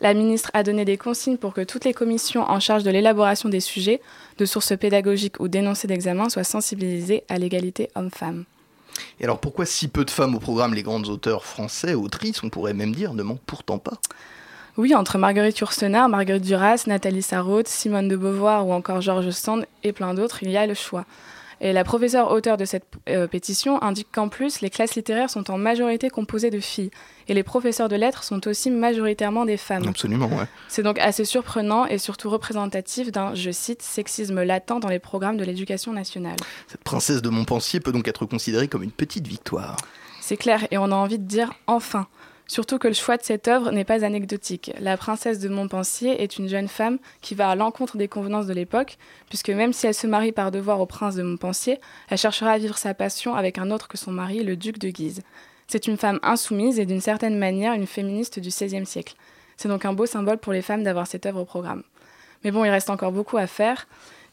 [0.00, 3.48] La ministre a donné des consignes pour que toutes les commissions en charge de l'élaboration
[3.48, 4.00] des sujets,
[4.38, 8.44] de sources pédagogiques ou d'énoncés d'examen soient sensibilisées à l'égalité homme-femme.
[9.20, 12.48] Et alors pourquoi si peu de femmes au programme Les grandes auteurs français, autrices, on
[12.48, 13.98] pourrait même dire, ne manquent pourtant pas?
[14.78, 19.66] Oui, entre Marguerite Yourcenar, Marguerite Duras, Nathalie Sarraute, Simone de Beauvoir ou encore Georges Sand
[19.82, 21.04] et plein d'autres, il y a le choix.
[21.60, 25.50] Et la professeure auteure de cette euh, pétition indique qu'en plus, les classes littéraires sont
[25.50, 26.92] en majorité composées de filles.
[27.26, 29.88] Et les professeurs de lettres sont aussi majoritairement des femmes.
[29.88, 30.46] Absolument, ouais.
[30.68, 35.38] C'est donc assez surprenant et surtout représentatif d'un, je cite, sexisme latent dans les programmes
[35.38, 36.36] de l'éducation nationale.
[36.68, 39.76] Cette princesse de Montpensier peut donc être considérée comme une petite victoire.
[40.20, 42.06] C'est clair, et on a envie de dire enfin.
[42.48, 44.72] Surtout que le choix de cette œuvre n'est pas anecdotique.
[44.80, 48.54] La princesse de Montpensier est une jeune femme qui va à l'encontre des convenances de
[48.54, 48.96] l'époque,
[49.28, 51.78] puisque même si elle se marie par devoir au prince de Montpensier,
[52.08, 54.88] elle cherchera à vivre sa passion avec un autre que son mari, le duc de
[54.88, 55.20] Guise.
[55.66, 59.14] C'est une femme insoumise et d'une certaine manière une féministe du XVIe siècle.
[59.58, 61.82] C'est donc un beau symbole pour les femmes d'avoir cette œuvre au programme.
[62.44, 63.86] Mais bon, il reste encore beaucoup à faire.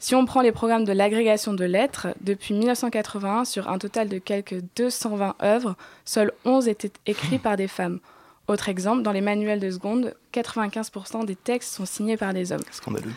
[0.06, 4.20] Si on prend les programmes de l'agrégation de lettres, depuis 1981, sur un total de
[4.20, 5.76] quelques 220 œuvres,
[6.06, 8.00] seuls 11 étaient écrits par des femmes.
[8.48, 12.62] Autre exemple, dans les manuels de seconde, 95% des textes sont signés par des hommes.
[12.70, 13.14] Scandaleux.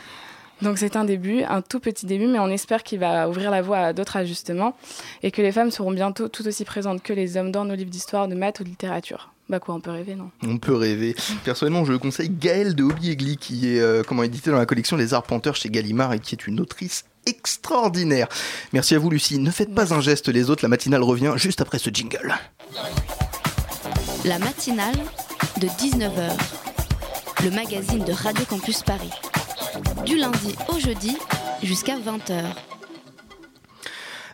[0.63, 3.61] Donc c'est un début, un tout petit début, mais on espère qu'il va ouvrir la
[3.61, 4.75] voie à d'autres ajustements
[5.23, 7.91] et que les femmes seront bientôt tout aussi présentes que les hommes dans nos livres
[7.91, 9.31] d'histoire, de maths ou de littérature.
[9.49, 10.31] Bah quoi, on peut rêver, non?
[10.47, 11.17] On peut rêver.
[11.43, 15.15] Personnellement, je conseille Gaëlle de Hobby qui est euh, comment édité dans la collection Les
[15.15, 18.29] Arpenteurs chez Gallimard et qui est une autrice extraordinaire.
[18.75, 19.39] Merci à vous, Lucie.
[19.39, 20.63] Ne faites pas un geste, les autres.
[20.63, 22.35] La matinale revient juste après ce jingle.
[24.27, 24.97] La matinale
[25.61, 26.31] de 19h,
[27.45, 29.13] le magazine de Radio Campus Paris.
[30.05, 31.17] Du lundi au jeudi
[31.63, 32.45] jusqu'à 20h.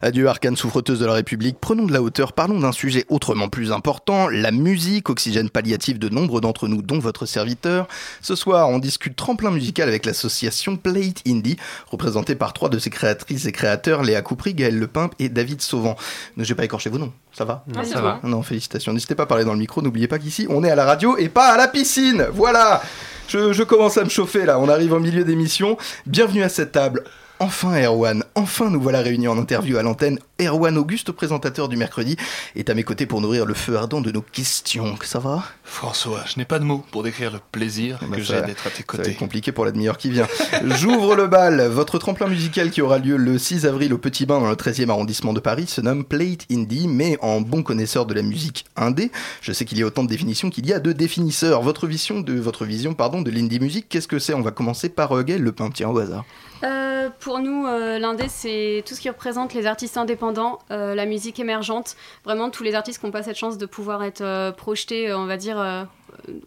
[0.02, 3.72] Adieu arcane souffreteuse de la République, prenons de la hauteur, parlons d'un sujet autrement plus
[3.72, 7.88] important, la musique, oxygène palliatif de nombre d'entre nous, dont votre serviteur.
[8.20, 11.56] Ce soir, on discute tremplin musical avec l'association Plate Indie,
[11.90, 15.96] représentée par trois de ses créatrices et créateurs, Léa Coupry, Gaël Lepimpe et David Sauvant.
[16.36, 17.64] Ne j'ai pas écorché vos noms, ça va?
[17.66, 18.20] Non, ça va.
[18.22, 18.92] Non, félicitations.
[18.92, 21.16] N'hésitez pas à parler dans le micro, n'oubliez pas qu'ici, on est à la radio
[21.16, 22.82] et pas à la piscine Voilà
[23.28, 25.78] je, je commence à me chauffer là, on arrive au milieu d'émission.
[26.06, 27.04] Bienvenue à cette table.
[27.40, 30.20] Enfin Erwan, enfin nous voilà réunis en interview à l'antenne.
[30.40, 32.16] Erwan Auguste, présentateur du mercredi,
[32.54, 34.94] est à mes côtés pour nourrir le feu ardent de nos questions.
[34.96, 35.42] Que ça va?
[35.64, 38.66] François, je n'ai pas de mots pour décrire le plaisir Bah, que ça- j'ai d'être
[38.66, 39.10] à tes côtés.
[39.10, 40.28] être compliqué pour la demi-heure qui vient.
[40.78, 41.60] J'ouvre le bal.
[41.66, 44.88] Votre tremplin musical qui aura lieu le 6 avril au Petit Bain dans le 13e
[44.90, 49.10] arrondissement de Paris se nomme Plate Indie, mais en bon connaisseur de la musique indé,
[49.42, 51.62] je sais qu'il y a autant de définitions qu'il y a de définisseurs.
[51.62, 54.34] Votre vision de votre vision pardon de l'indie music, qu'est-ce que c'est?
[54.34, 56.24] On va commencer par euh, Gaël Le Pin, tiens au hasard.
[56.64, 61.04] Euh, pour nous, euh, l'indé, c'est tout ce qui représente les artistes indépendants, euh, la
[61.04, 64.50] musique émergente, vraiment tous les artistes qui n'ont pas cette chance de pouvoir être euh,
[64.50, 65.86] projetés, on va dire,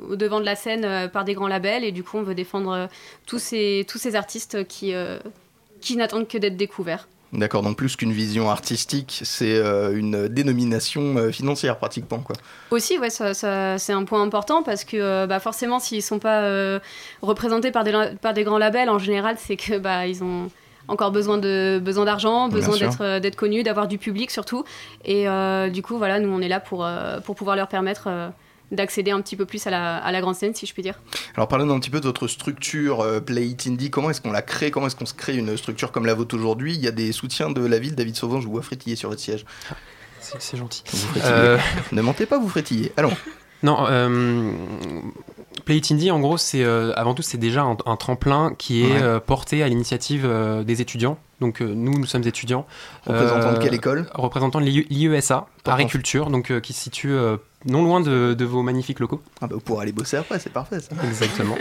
[0.10, 1.84] au devant de la scène par des grands labels.
[1.84, 2.90] Et du coup, on veut défendre
[3.26, 4.94] tous, ces, tous ces artistes qui,
[5.82, 7.08] qui n'attendent que d'être découverts.
[7.34, 12.36] D'accord, donc plus qu'une vision artistique, c'est euh, une dénomination euh, financière pratiquement quoi.
[12.72, 16.20] Aussi, ouais, ça, ça- c'est un point important parce que euh, bah, forcément, s'ils sont
[16.20, 16.80] pas
[17.22, 20.50] représentés par des, par des grands labels, en général, c'est que bah, ils ont
[20.88, 24.64] encore besoin de besoin d'argent, besoin d'être d'être connus, d'avoir du public surtout.
[25.04, 25.26] Et
[25.70, 26.88] du coup, voilà, nous on est là pour
[27.26, 28.08] pour pouvoir leur permettre
[28.72, 31.00] d'accéder un petit peu plus à la, à la, grande scène, si je puis dire.
[31.36, 33.90] Alors parlons un petit peu de votre structure euh, Play It Indie.
[33.90, 34.72] Comment est-ce qu'on la crée?
[34.72, 36.76] Comment est-ce qu'on se crée une structure comme la vôtre aujourd'hui?
[36.76, 37.96] Il y a des soutiens de la ville.
[37.96, 39.46] David Sauvin, je vous vois frétiller sur votre siège.
[40.20, 40.84] C'est gentil.
[40.92, 41.58] Vous euh...
[41.92, 42.92] ne mentez pas, vous frétillez.
[42.98, 43.14] Allons.
[43.64, 44.52] Non, euh,
[45.66, 48.84] Play It Indie, en gros, c'est euh, avant tout, c'est déjà un, un, tremplin qui
[48.84, 49.02] est ouais.
[49.02, 51.18] euh, porté à l'initiative euh, des étudiants.
[51.42, 52.66] Donc nous, nous sommes étudiants.
[53.06, 54.08] Représentant de quelle école?
[54.14, 57.16] Représentant de l'IESA, Agriculture, donc qui se situe
[57.66, 59.22] non loin de, de, vos magnifiques locaux.
[59.42, 60.96] Ah bah, pour aller bosser après, c'est parfait ça.
[61.04, 61.56] Exactement.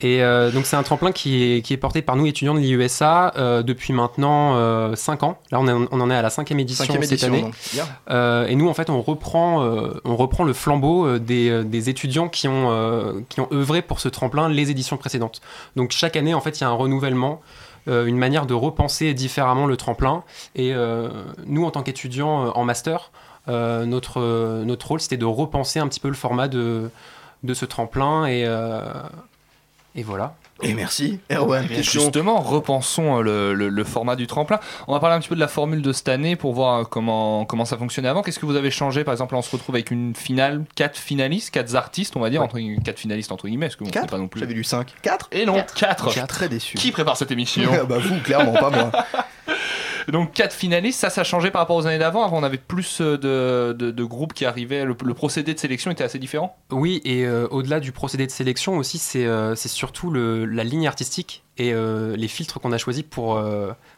[0.00, 0.20] Et
[0.52, 3.62] donc c'est un tremplin qui est, qui est porté par nous étudiants de l'IESA euh,
[3.62, 5.38] depuis maintenant 5 ans.
[5.50, 7.50] Là on, est, on, en est à la cinquième édition cinquième cette édition, année.
[8.10, 12.28] Euh, et nous en fait on reprend, euh, on reprend le flambeau des, des étudiants
[12.28, 15.40] qui ont, qui ont œuvré pour ce tremplin les éditions précédentes.
[15.76, 17.40] Donc chaque année en fait il y a un renouvellement
[17.88, 20.24] une manière de repenser différemment le tremplin.
[20.56, 21.08] Et euh,
[21.46, 26.00] nous, en tant qu'étudiants en master, euh, notre, notre rôle, c'était de repenser un petit
[26.00, 26.90] peu le format de,
[27.52, 28.26] ce tremplin.
[28.26, 28.80] Et, euh,
[29.94, 30.34] et voilà.
[30.62, 31.66] Et merci, Erwan.
[31.70, 34.58] Et justement, repensons le, le, le, format du tremplin.
[34.88, 37.44] On va parler un petit peu de la formule de cette année pour voir comment,
[37.44, 38.22] comment ça fonctionnait avant.
[38.22, 39.04] Qu'est-ce que vous avez changé?
[39.04, 42.40] Par exemple, on se retrouve avec une finale, quatre finalistes, quatre artistes, on va dire,
[42.40, 42.46] ouais.
[42.46, 43.66] entre, quatre finalistes entre guillemets.
[43.66, 44.40] Parce que quatre pas non plus.
[44.40, 44.94] J'avais lu 5.
[45.02, 46.06] 4 Et non, 4.
[46.06, 46.78] Je suis très déçu.
[46.78, 47.70] Qui prépare cette émission?
[47.86, 48.90] Bah vous, clairement, pas moi.
[50.08, 52.24] Donc quatre finalistes, ça, ça a changé par rapport aux années d'avant.
[52.24, 54.84] Avant, on avait plus de, de, de groupes qui arrivaient.
[54.84, 56.56] Le, le, procédé de sélection était assez différent.
[56.70, 60.86] Oui, et euh, au-delà du procédé de sélection aussi, c'est euh, surtout le, la ligne
[60.86, 63.42] artistique et euh, les filtres qu'on a choisis pour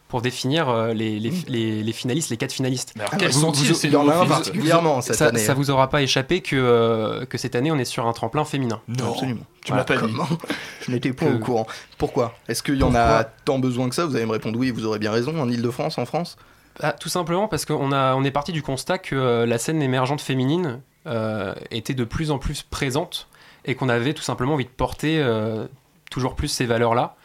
[0.07, 2.93] pour définir les, les, les, les, finalistes, les quatre finalistes.
[2.95, 5.39] Mais alors, quels sont-ils Il y en a un particulièrement cette ça, année.
[5.39, 8.81] Ça vous aura pas échappé que, que cette année on est sur un tremplin féminin.
[8.87, 9.45] Non, absolument.
[9.63, 9.85] Tu voilà.
[9.87, 10.13] m'as pas dit.
[10.85, 11.35] Je n'étais pas que...
[11.35, 11.67] au courant.
[11.97, 14.71] Pourquoi Est-ce qu'il y en a tant besoin que ça Vous allez me répondre oui,
[14.71, 15.39] vous aurez bien raison.
[15.39, 16.37] En Ile-de-France, en France
[16.81, 20.21] ah, Tout simplement parce qu'on on est parti du constat que euh, la scène émergente
[20.21, 23.27] féminine euh, était de plus en plus présente
[23.65, 25.65] et qu'on avait tout simplement envie de porter euh,
[26.09, 27.15] toujours plus ces valeurs-là.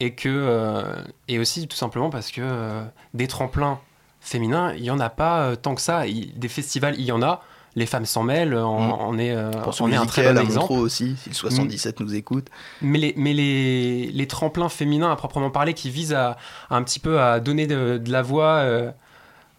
[0.00, 0.82] Et, que, euh,
[1.28, 2.84] et aussi tout simplement parce que euh,
[3.14, 3.78] des tremplins
[4.20, 6.06] féminins, il n'y en a pas tant que ça.
[6.06, 7.42] Il, des festivals, il y en a.
[7.76, 8.96] Les femmes s'en mêlent, on, Mmh.
[9.00, 10.72] on est, euh, Pour on est un très bon exemple.
[10.72, 12.04] aussi, si le 77 mmh.
[12.04, 12.46] nous écoute.
[12.82, 16.36] Mais les, mais les, les tremplins féminins à proprement parler qui visent à,
[16.70, 18.90] à un petit peu à donner de, de la voix, euh,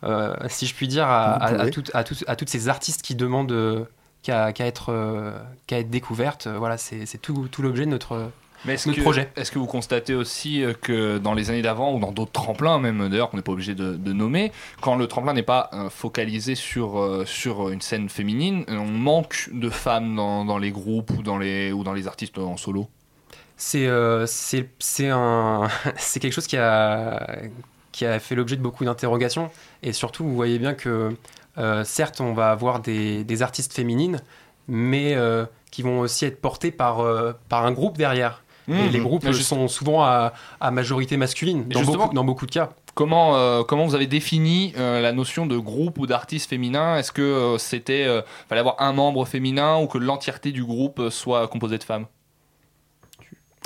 [0.05, 3.01] euh, si je puis dire, à, à, à, tout, à, tout, à toutes ces artistes
[3.01, 3.85] qui demandent
[4.23, 5.31] qu'à qu être, euh,
[5.67, 6.47] qu être découvertes.
[6.47, 8.31] Voilà, c'est tout, tout l'objet de notre,
[8.65, 9.31] mais est-ce notre que, projet.
[9.35, 12.79] Est-ce que vous constatez aussi euh, que dans les années d'avant ou dans d'autres tremplins,
[12.79, 14.51] même d'ailleurs qu'on n'est pas obligé de, de, nommer,
[14.81, 19.49] quand le tremplin n'est pas euh, focalisé sur, euh, sur une scène féminine, on manque
[19.51, 22.87] de femmes dans, dans les groupes ou dans les, ou dans les artistes en solo?
[23.57, 24.25] C'est euh,
[24.99, 25.67] un...
[26.19, 27.39] quelque chose qui a,
[27.91, 29.49] qui a fait l'objet de beaucoup d'interrogations.
[29.81, 31.15] Et surtout, vous voyez bien que
[31.57, 34.21] euh, certes, on va avoir des, des artistes féminines,
[34.67, 38.43] mais euh, qui vont aussi être portées par, euh, par un groupe derrière.
[38.67, 42.51] Mmh, et les groupes sont souvent à, à majorité masculine, dans beaucoup, dans beaucoup, de
[42.51, 42.71] cas.
[42.95, 46.97] Comment, euh, comment vous avez défini euh, la notion de groupe ou d'artiste féminin?
[46.97, 48.07] Est-ce que euh, c'était
[48.47, 52.05] fallait avoir un membre féminin ou que l'entièreté du groupe soit composée de femmes?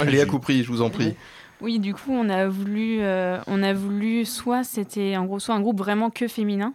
[0.05, 1.15] Léa Coupry, je vous en prie.
[1.61, 5.61] Oui, du coup, on a voulu, on a voulu soit c'était en gros soit un
[5.61, 6.73] groupe vraiment que féminin,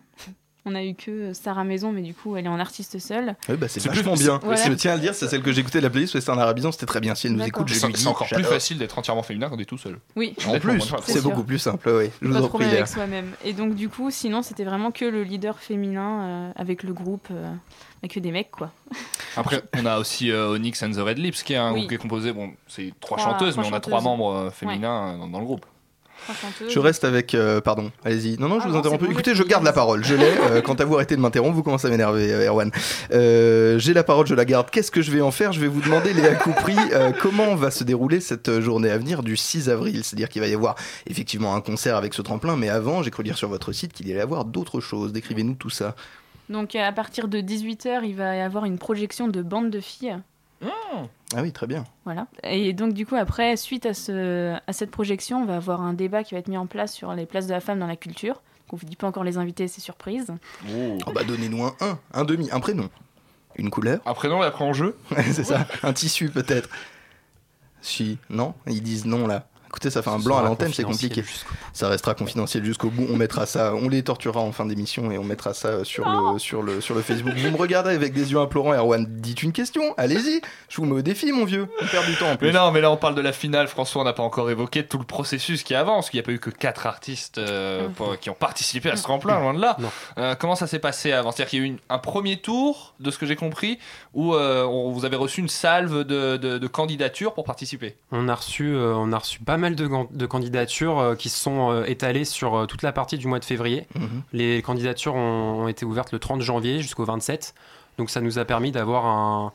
[0.66, 3.36] on a eu que Sarah Maison, mais du coup, elle est en artiste seule.
[3.48, 4.40] Oui, bah, c'est vachement bien.
[4.42, 4.62] Voilà.
[4.64, 6.38] Je tiens à le dire, c'est celle que j'ai écoutée de la playlist, c'était en
[6.38, 7.14] arabisant, c'était très bien.
[7.14, 8.00] Si elle nous écoute, je lui dis.
[8.00, 9.98] C'est encore plus facile d'être entièrement féminin quand on est tout seul.
[10.16, 12.10] Oui, en plus, c'est beaucoup plus simple, oui.
[12.22, 12.64] Je vous en prie.
[12.64, 13.32] avec soi-même.
[13.44, 17.28] Et donc, du coup, sinon, c'était vraiment que le leader féminin euh, avec le groupe,
[17.30, 17.52] euh,
[18.02, 18.70] avec que des mecs, quoi.
[19.36, 21.80] Après, on a aussi euh, Onyx and the Red Lips, qui est un oui.
[21.80, 24.50] groupe qui est composé, bon, c'est trois, trois, chanteuses, trois mais on a trois membres
[24.52, 25.18] féminins ouais.
[25.18, 25.66] dans, dans le groupe.
[26.68, 27.34] Je reste avec.
[27.34, 28.38] Euh, pardon, allez-y.
[28.38, 29.02] Non, non, je ah vous interromps.
[29.02, 30.04] Bon, Écoutez, je garde la parole.
[30.04, 30.32] Je l'ai.
[30.50, 31.54] Euh, quant à vous, arrêtez de m'interrompre.
[31.54, 32.70] Vous commencez à m'énerver, euh, Erwan.
[33.10, 34.70] J'ai la parole, je la garde.
[34.70, 35.52] Qu'est-ce que je vais en faire?
[35.52, 36.76] Je vais vous demander, Léa Coupry,
[37.20, 40.02] comment va se dérouler cette journée à venir du 6 avril?
[40.04, 40.74] C'est-à-dire qu'il va y avoir
[41.06, 44.06] effectivement un concert avec ce tremplin, mais avant, j'ai cru lire sur votre site qu'il
[44.06, 45.12] allait y avoir d'autres choses.
[45.12, 45.94] Décrivez-nous tout ça.
[46.48, 50.18] Donc, à partir de 18h, il va y avoir une projection de bande de filles.
[50.64, 51.06] Mmh.
[51.36, 51.84] Ah oui, très bien.
[52.04, 52.26] Voilà.
[52.42, 55.92] Et donc, du coup, après, suite à, ce, à cette projection, on va avoir un
[55.92, 57.96] débat qui va être mis en place sur les places de la femme dans la
[57.96, 58.34] culture.
[58.34, 60.32] Donc, on ne vous dit pas encore les invités, c'est surprise.
[60.74, 62.88] Oh, oh bah, donnez-nous un, un, un demi, un prénom.
[63.56, 64.00] Une couleur.
[64.06, 64.96] Un prénom et après en jeu
[65.32, 65.66] C'est ça.
[65.82, 66.68] Un tissu, peut-être.
[67.80, 69.46] Si, non Ils disent non, là.
[69.74, 71.24] Écoutez, ça fait un Ce blanc à l'antenne, c'est compliqué.
[71.72, 73.08] Ça restera confidentiel jusqu'au bout.
[73.10, 76.38] On mettra ça, on les torturera en fin d'émission et on mettra ça sur le,
[76.38, 77.34] sur le, sur le Facebook.
[77.36, 79.04] Vous me regardez avec des yeux implorants, Erwan.
[79.08, 80.40] Dites une question, allez-y.
[80.68, 81.66] Je vous mets au défi, mon vieux.
[81.82, 82.46] On perd du temps en plus.
[82.46, 83.66] Mais non, mais là on parle de la finale.
[83.66, 86.08] François, on n'a pas encore évoqué tout le processus qui avance.
[86.12, 89.02] Il n'y a pas eu que quatre artistes euh, pour- qui ont participé à ce
[89.02, 89.76] tremplin, loin de là.
[90.18, 91.32] Euh, comment ça s'est passé avant?
[91.32, 93.80] C'est-à-dire qu'il y a eu une- un premier tour, de ce que j'ai compris,
[94.12, 97.96] où euh, on- vous avez reçu une salve de, de- de candidatures pour participer?
[98.12, 101.70] On a reçu, euh, on a reçu pas mal de, candidatures euh, qui se sont
[101.70, 103.86] euh, étalées sur euh, toute la partie du mois de février.
[103.94, 104.22] Mhm.
[104.32, 107.54] Les candidatures ont, ont été ouvertes le 30 janvier jusqu'au 27.
[107.98, 109.52] Donc ça nous a permis d'avoir un,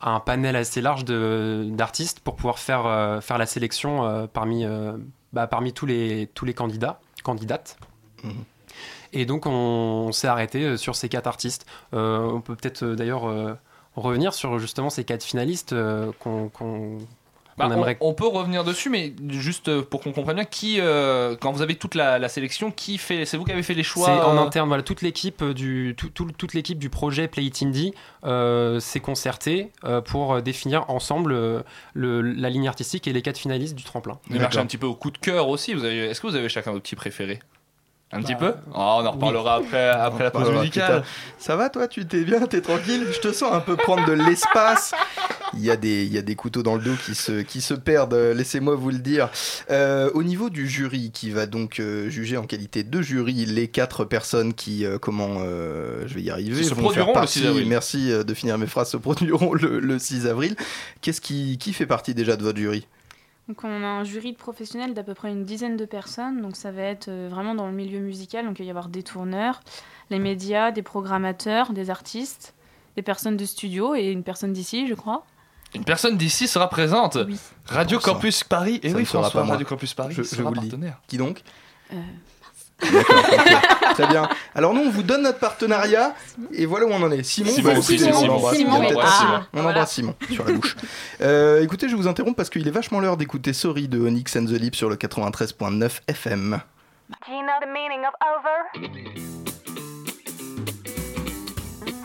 [0.00, 4.64] un panel assez large d'artistes pour pouvoir faire, faire la sélection parmi,
[5.34, 7.76] bah, parmi tous, les, tous les candidats, candidates.
[8.24, 8.32] Mhm.
[9.12, 9.50] Et donc on,
[10.08, 11.66] on s'est arrêté sur ces quatre artistes.
[11.94, 13.54] Euh, on peut peut-être d'ailleurs euh,
[13.94, 16.98] revenir sur justement ces quatre finalistes euh, qu'on qu'on-
[17.58, 20.76] Bah, on, aimerait on peut revenir dessus, mais juste euh, pour qu'on comprenne bien, qui,
[20.78, 23.72] euh, quand vous avez toute la, la sélection, qui fait, c'est vous qui avez fait
[23.74, 26.90] les choix C'est en euh, interne, voilà, toute l'équipe du tout- tout- toute l'équipe du
[26.90, 27.94] projet Play It Indie
[28.24, 31.62] euh, s'est concertée euh, pour définir ensemble euh,
[31.94, 34.18] le- la ligne artistique et les quatre finalistes du tremplin.
[34.28, 35.72] Vous marchez un petit peu au coup de cœur aussi.
[35.72, 37.38] Vous avez, est-ce que vous avez chacun vos petits préférés
[38.12, 41.02] Un petit peu Ah, On en reparlera après, après la pause musicale.
[41.38, 43.04] Ça va toi, tu t'es bien, t'es tranquille?
[43.12, 44.94] Je te sens un peu prendre de l'espace.
[45.54, 47.60] Il y, a des, il y a des couteaux dans le dos qui se, qui
[47.60, 49.28] se perdent, euh, laissez-moi vous le dire.
[49.70, 53.68] Euh, au niveau du jury, qui va donc euh, juger en qualité de jury les
[53.68, 57.46] quatre personnes qui, euh, comment, euh, je vais y arriver, se produiront le partie- 6
[57.46, 57.68] avril.
[57.68, 60.56] Merci euh, de finir mes phrases, se produiront le, le 6 avril.
[61.00, 62.86] Qu'est-ce qui, qui fait partie déjà de votre jury?
[63.48, 66.56] Donc on a un jury de professionnels d'à peu près une dizaine de personnes, donc
[66.56, 69.04] ça va être euh, vraiment dans le milieu musical, donc il va y avoir des
[69.04, 69.60] tourneurs,
[70.10, 72.54] les médias, des programmateurs, des artistes,
[72.96, 75.24] des personnes de studio et une personne d'ici, je crois.
[75.74, 77.18] Une personne d'ici sera présente.
[77.66, 77.98] Radio.
[78.00, 78.80] Campus Paris.
[78.82, 79.54] Et Ça oui, ne sera François, pas moi.
[79.54, 80.68] Radio Campus Paris Je- je sera vous le dis.
[80.68, 81.00] partenaire.
[81.06, 81.42] Qui donc?
[81.92, 81.96] Euh,
[82.78, 84.28] Très bien.
[84.54, 86.14] Alors nous, on vous donne notre partenariat
[86.52, 87.22] et voilà où on en est.
[87.22, 88.52] Simon, Simon, bah, Simon, on.
[88.52, 89.68] Simon, ah, voilà.
[89.68, 90.76] embrasse Simon sur la bouche.
[91.22, 94.44] Euh, écoutez, je vous interromps parce qu'il est vachement l'heure d'écouter Sorry de Onyx and
[94.44, 96.60] the Lip sur le 93.9 FM.
[97.08, 98.66] Do you know the meaning of over?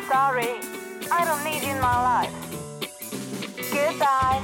[0.07, 0.59] Sorry,
[1.11, 2.32] I don't need you in my life.
[3.72, 4.41] Goodbye.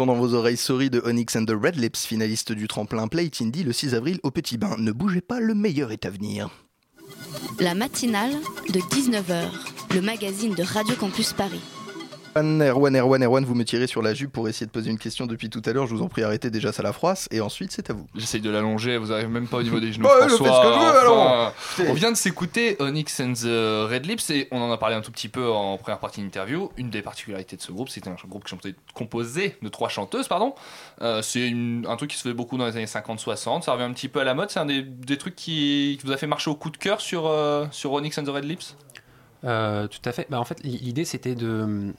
[0.00, 3.30] L'instant dans vos oreilles, Sorry de Onyx and the Red Lips, finaliste du tremplin Play
[3.38, 4.76] Indie le 6 avril au Petit Bain.
[4.78, 6.48] Ne bougez pas, le meilleur est à venir.
[7.58, 8.32] La matinale
[8.70, 9.50] de 19h,
[9.94, 11.60] le magazine de Radio Campus Paris.
[12.36, 14.98] Erwan, Erwan, Erwan, Erwan, vous me tirez sur la jupe pour essayer de poser une
[14.98, 15.88] question depuis tout à l'heure.
[15.88, 17.28] Je vous en prie, arrêtez déjà, ça la froisse.
[17.32, 18.06] Et ensuite, c'est à vous.
[18.14, 20.04] J'essaye de l'allonger, vous arrivez même pas au niveau des genoux.
[20.04, 21.54] Bah, je François, fais ce que je veux, enfin, alors.
[21.88, 25.00] On vient de s'écouter Onyx and the Red Lips et on en a parlé un
[25.00, 26.70] tout petit peu en première partie d'interview.
[26.76, 30.28] Une des particularités de ce groupe, c'est un groupe qui est composé de trois chanteuses,
[30.28, 30.54] pardon.
[31.02, 33.62] Euh, c'est un truc qui se fait beaucoup dans les années 50-60.
[33.62, 34.50] Ça revient un petit peu à la mode.
[34.50, 37.00] C'est un des, des trucs qui, qui vous a fait marcher au coup de cœur
[37.00, 38.76] sur, euh, sur Onyx and the Red Lips?
[39.44, 40.26] Euh, tout à fait.
[40.30, 41.92] Bah, en fait, l'idée c'était de,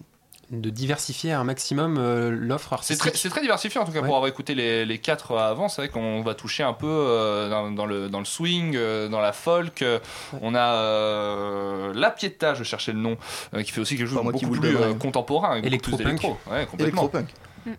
[0.52, 3.00] de diversifier un maximum euh, l'offre C'est artistique.
[3.00, 5.70] très, c'est très diversifié en tout cas pour avoir écouté les, les quatre avant.
[5.70, 9.08] C'est vrai qu'on va toucher un peu euh, dans, dans le, dans le swing, euh,
[9.08, 9.82] dans la folk.
[9.82, 10.00] euh,
[10.42, 13.18] On a euh, La Pietà, je cherchais le nom,
[13.54, 15.56] euh, qui fait aussi quelque chose de beaucoup plus euh, contemporain.
[15.62, 16.22] Électro-punk.
[16.24, 17.04] Ouais, complètement.
[17.04, 17.30] Électropunk.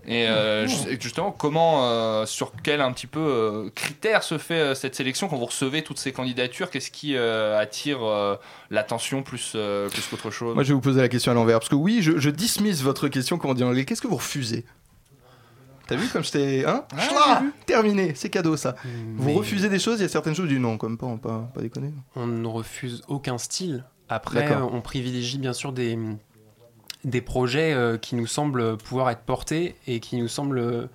[0.07, 4.55] Et euh, ju- justement, comment, euh, sur quel un petit peu euh, critère se fait
[4.61, 6.71] euh, cette sélection quand vous recevez toutes ces candidatures?
[6.71, 8.37] Qu'est-ce qui euh, attire euh,
[8.71, 10.55] l'attention plus, euh, plus qu'autre chose?
[10.55, 11.59] Moi, je vais vous poser la question à l'envers.
[11.59, 13.85] Parce que oui, je, je dismiss votre question, comment dire en anglais.
[13.85, 14.65] Qu'est-ce que vous refusez?
[15.89, 16.65] T'as vu comme j'étais.
[16.65, 16.85] Hein?
[17.27, 18.77] Ah, Terminé, c'est cadeau ça.
[19.17, 21.61] Vous refusez des choses, il y a certaines choses du non, comme pas, pas, pas
[21.61, 21.93] déconner.
[22.15, 23.85] On ne refuse aucun style.
[24.09, 25.99] Après, on privilégie bien sûr des,
[27.05, 30.89] des projets euh, qui nous semblent pouvoir être portés et qui nous semblent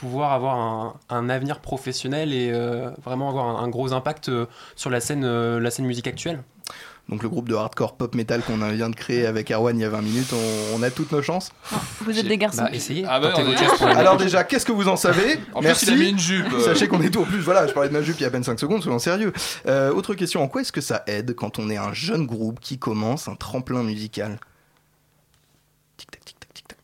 [0.00, 4.46] pouvoir avoir un, un avenir professionnel et euh, vraiment avoir un, un gros impact euh,
[4.74, 6.42] sur la scène, euh, la scène musique actuelle.
[7.08, 9.84] Donc le groupe de hardcore pop metal qu'on vient de créer avec Erwan il y
[9.84, 11.50] a 20 minutes, on, on a toute nos chances
[12.00, 12.62] Vous êtes des garçons.
[12.62, 13.04] Bah, essayez.
[13.08, 15.38] Ah bah, on est- Alors déjà, qu'est-ce que vous en savez?
[15.52, 15.86] En plus, Merci.
[15.88, 16.46] il a mis une jupe.
[16.52, 16.60] euh.
[16.60, 17.22] Sachez qu'on est tout.
[17.22, 18.82] En plus, voilà, je parlais de ma jupe il y a à peine 5 secondes,
[18.84, 19.32] soyons sérieux.
[19.66, 22.60] Euh, autre question, en quoi est-ce que ça aide quand on est un jeune groupe
[22.60, 24.38] qui commence un tremplin musical?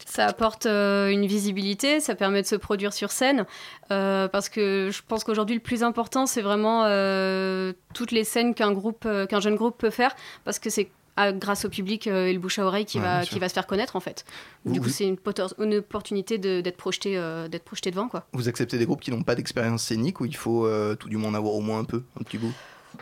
[0.07, 3.47] Ça apporte euh, une visibilité, ça permet de se produire sur scène,
[3.93, 8.55] euh, parce que je pense qu'aujourd'hui le plus important c'est vraiment euh, toutes les scènes
[8.55, 12.33] qu'un groupe, qu'un jeune groupe peut faire, parce que c'est ah, grâce au public et
[12.33, 14.25] le bouche à oreille qui Ouais, va qui va se faire connaître en fait.
[14.65, 17.91] Vous- du coup vous- c'est une, potor- une opportunité de- d'être projeté euh, d'être projeté
[17.91, 18.27] devant quoi.
[18.33, 21.17] Vous acceptez des groupes qui n'ont pas d'expérience scénique ou il faut euh, tout du
[21.17, 22.53] moins en avoir au moins un peu, un petit bout?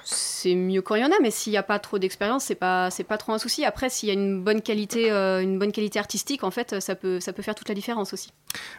[0.09, 2.55] C'est mieux quand il y en a, mais s'il n'y a pas trop d'expérience, c'est
[2.55, 3.65] pas c'est pas trop un souci.
[3.65, 6.95] Après, s'il y a une bonne qualité, euh, une bonne qualité artistique, en fait, ça
[6.95, 8.31] peut ça peut faire toute la différence aussi.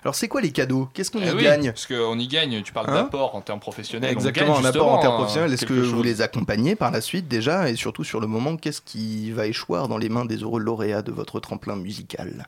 [0.03, 0.87] Alors c'est quoi les cadeaux?
[0.93, 1.71] Qu'est-ce qu'on Eh y oui, gagne?
[1.73, 4.09] Parce qu'on y gagne, tu parles Hein d'apport en termes professionnels.
[4.09, 5.51] on Exactement, gagne un apport en termes professionnels.
[5.51, 7.69] Est-ce que vous les accompagnez par la suite déjà?
[7.69, 11.01] Et surtout sur le moment, qu'est-ce qui va échoir dans les mains des heureux lauréats
[11.01, 12.47] de votre tremplin musical?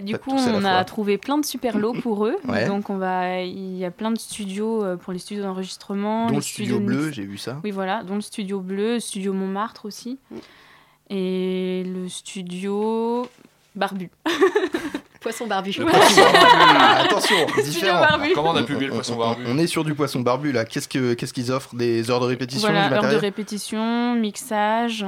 [0.00, 0.70] Du coup, on fois.
[0.70, 2.36] a trouvé plein de super lots pour eux.
[2.48, 2.66] Ouais.
[2.66, 6.26] Donc, on va, il y a plein de studios euh, pour les studios d'enregistrement.
[6.26, 7.60] Dont les le studio studios bleu, j'ai vu ça.
[7.62, 10.18] Oui, voilà, dont le studio bleu, le studio Montmartre aussi.
[11.10, 13.28] Et le studio
[13.74, 14.10] Barbu.
[15.20, 15.72] Poisson barbu.
[15.86, 18.00] Ah, attention, différent.
[18.00, 18.32] barbu.
[18.34, 20.64] Comment on a publié le poisson barbu On est sur du poisson barbu là.
[20.64, 21.76] Qu'est-ce que qu'est-ce qu'ils offrent?
[21.76, 25.06] Des heures de répétition, Voilà, du heure de répétition, mixage.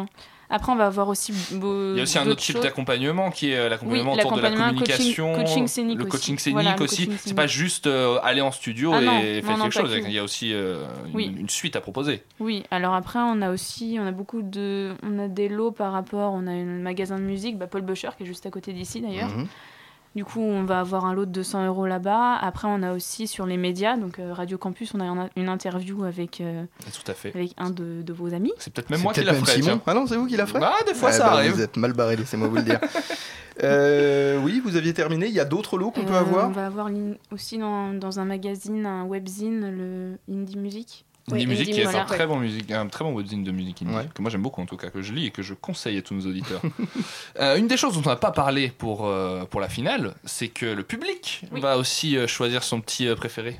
[0.51, 1.33] Après, on va avoir aussi.
[1.53, 4.43] Il y a aussi un autre type d'accompagnement qui est euh, l'accompagnement Oui, autour de
[4.43, 7.11] la coaching- communication, coaching scénique le coaching scénique Voilà, aussi.
[7.25, 9.05] C'est pas juste euh, aller en studio Ah et
[9.41, 9.97] non, faire non, quelque chose.
[10.07, 11.35] Il y a aussi euh, une, Oui.
[11.39, 12.23] une suite à proposer.
[12.41, 14.93] Oui, alors après, on a aussi on a beaucoup de.
[15.03, 16.33] On a des lots par rapport.
[16.35, 19.01] On a un magasin de musique, bah, Paul Boucher, qui est juste à côté d'ici
[19.01, 19.29] d'ailleurs.
[19.31, 19.47] Mhm.
[20.15, 22.37] Du coup, on va avoir un lot de 200 euros là-bas.
[22.37, 25.49] Après, on a aussi sur les médias, donc euh, Radio Campus, on a un- une
[25.49, 27.35] interview avec, euh, Tout à fait.
[27.35, 28.53] avec un de, de vos amis.
[28.59, 29.61] C'est peut-être même C'est moi qui la même ferai.
[29.63, 29.81] Simon.
[29.87, 31.53] Ah non, c'est vous qui la ferez Bah, des fois, Ah ça bah, arrive.
[31.55, 32.81] Vous êtes mal barré, laissez-moi vous le dire.
[33.63, 35.27] Euh, oui, vous aviez terminé.
[35.29, 36.89] Il y a d'autres lots qu'on peut avoir On va avoir
[37.31, 41.05] aussi dans, dans un magazine, un webzine, le Indie Music.
[41.33, 44.09] Indie Music qui est un très bon musique, un très bon webzine de musique indie
[44.15, 46.03] que moi j'aime beaucoup en tout cas que je lis et que je conseille à
[46.03, 46.61] tous nos auditeurs.
[47.41, 50.49] Euh, une des choses dont on n'a pas parlé pour euh, pour la finale, c'est
[50.49, 53.59] que le public va aussi euh, choisir son petit euh, préféré.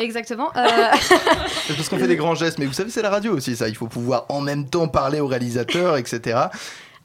[0.00, 0.50] Exactement.
[0.56, 0.66] euh,
[1.66, 3.68] C'est parce qu'on fait des grands gestes, mais vous savez, c'est la radio aussi, ça.
[3.68, 6.38] Il faut pouvoir en même temps parler au réalisateur, etc.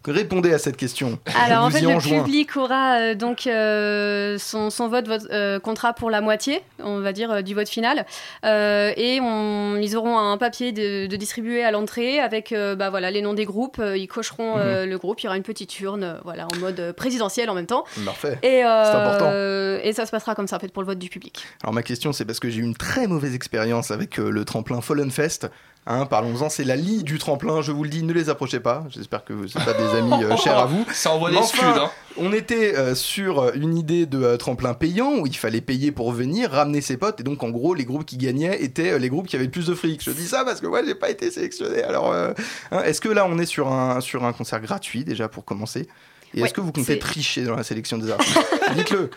[0.08, 1.20] Répondez à cette question.
[1.45, 5.93] Alors en fait, le public aura euh, donc euh, son, son vote, vote euh, comptera
[5.93, 8.06] pour la moitié, on va dire, du vote final.
[8.43, 13.22] Et on, ils auront un papier de, de distribuer à l'entrée avec bah, voilà, les
[13.22, 13.82] noms des groupes.
[13.95, 15.20] Ils cocheront euh, le groupe.
[15.22, 17.86] Il y aura une petite urne voilà, en mode présidentiel en même temps.
[18.06, 18.38] Parfait.
[18.43, 19.32] Et, C'est important.
[19.32, 21.45] et ça se passera comme ça en fait pour le vote du public.
[21.64, 24.82] Alors ma question, c'est parce que j'ai eu une très mauvaise expérience avec le tremplin
[24.82, 25.49] Fallen Fest.
[25.88, 27.61] Hein, Parlons-en, c'est la lie du tremplin.
[27.61, 28.86] Je vous le dis, ne les approchez pas.
[28.89, 30.83] J'espère que c'est pas des amis euh, chers à vous.
[30.91, 31.91] Ça envoie des scuds, hein.
[32.17, 36.11] On était euh, sur une idée de euh, tremplin payant où il fallait payer pour
[36.11, 37.19] venir, ramener ses potes.
[37.19, 39.51] Et donc, en gros, les groupes qui gagnaient étaient euh, les groupes qui avaient le
[39.51, 40.01] plus de fric.
[40.03, 41.83] Je dis ça parce que moi, j'ai pas été sélectionné.
[41.83, 42.31] Alors, euh,
[42.71, 45.88] hein, est-ce que là, on est sur un, sur un concert gratuit déjà pour commencer?
[46.36, 48.38] Et Ouais, est-ce que vous comptez tricher dans la sélection des artistes?
[48.75, 49.09] Dites-le.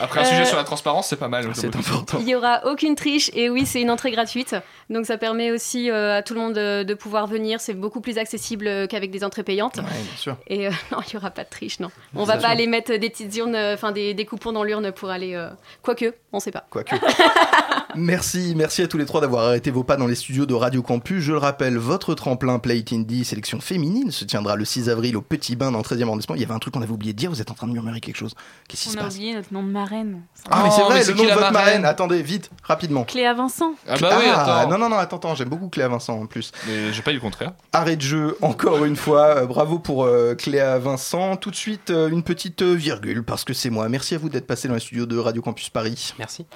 [0.00, 1.48] Après un Euh, sujet sur la transparence, c'est pas mal.
[1.54, 2.18] C'est important.
[2.18, 4.56] Il n'y aura aucune triche et oui, c'est une entrée gratuite.
[4.90, 7.60] Donc ça permet aussi euh, à tout le monde de, de pouvoir venir.
[7.60, 9.76] C'est beaucoup plus accessible euh, qu'avec des entrées payantes.
[9.76, 9.86] bien
[10.16, 10.36] sûr.
[10.48, 11.90] Et euh, non, il n'y aura pas de triche, non.
[12.16, 12.42] On va sûr.
[12.42, 15.34] pas aller mettre des petites urnes, euh, enfin des, des coupons dans l'urne pour aller.
[15.34, 15.48] euh,
[15.82, 16.66] Quoique, on sait pas.
[16.70, 16.96] Quoique.
[17.98, 20.82] Merci, merci à tous les trois d'avoir arrêté vos pas dans les studios de Radio
[20.82, 21.20] Campus.
[21.22, 25.20] Je le rappelle, votre tremplin Plate Indie sélection féminine se tiendra le 6 avril au
[25.20, 26.36] Petit Bain dans le 13e arrondissement.
[26.36, 27.72] Il y avait un truc qu'on avait oublié de dire, vous êtes en train de
[27.72, 28.34] murmurer quelque chose.
[28.68, 30.22] Qu'est-ce qui se On a passe oublié notre nom de marraine.
[30.50, 31.84] Ah mais c'est Oh, vrai, mais le nom de votre marraine marraine.
[31.84, 33.02] Attendez, vite, rapidement.
[33.04, 33.72] Cléa Vincent.
[33.88, 34.70] Ah bah oui, Ah, attends.
[34.70, 36.52] non, non, non, attends, attends, j'aime beaucoup Cléa Vincent en plus.
[36.68, 37.52] Mais j'ai pas eu le contraire.
[37.72, 39.38] Arrêt de jeu, encore une fois.
[39.38, 41.36] Euh, bravo pour euh, Cléa Vincent.
[41.36, 43.88] Tout de suite, euh, une petite euh, virgule, parce que c'est moi.
[43.88, 46.14] Merci à vous d'être passé dans les studios de Radio Campus Paris.
[46.18, 46.46] Merci.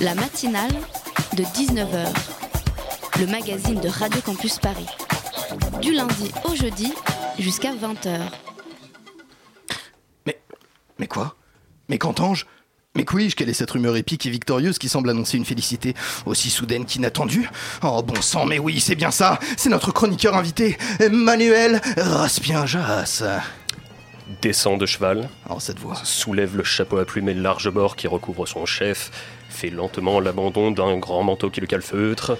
[0.00, 0.70] La matinale
[1.36, 2.06] de 19h.
[3.20, 4.86] Le magazine de Radio Campus Paris.
[5.80, 6.92] Du lundi au jeudi
[7.38, 8.18] jusqu'à 20h.
[10.98, 11.34] Mais quoi?
[11.88, 12.44] Mais qu'entends-je?
[12.94, 15.94] Mais couille, quelle est cette rumeur épique et victorieuse qui semble annoncer une félicité
[16.26, 17.48] aussi soudaine qu'inattendue?
[17.82, 23.24] Oh bon sang, mais oui, c'est bien ça C'est notre chroniqueur invité, Emmanuel Raspien-Jas.
[24.42, 25.96] Descend de cheval, Oh, cette voix.
[26.04, 29.10] soulève le chapeau à plumes et le large bord qui recouvre son chef,
[29.52, 32.36] fait lentement l'abandon d'un grand manteau qui le calfeutre.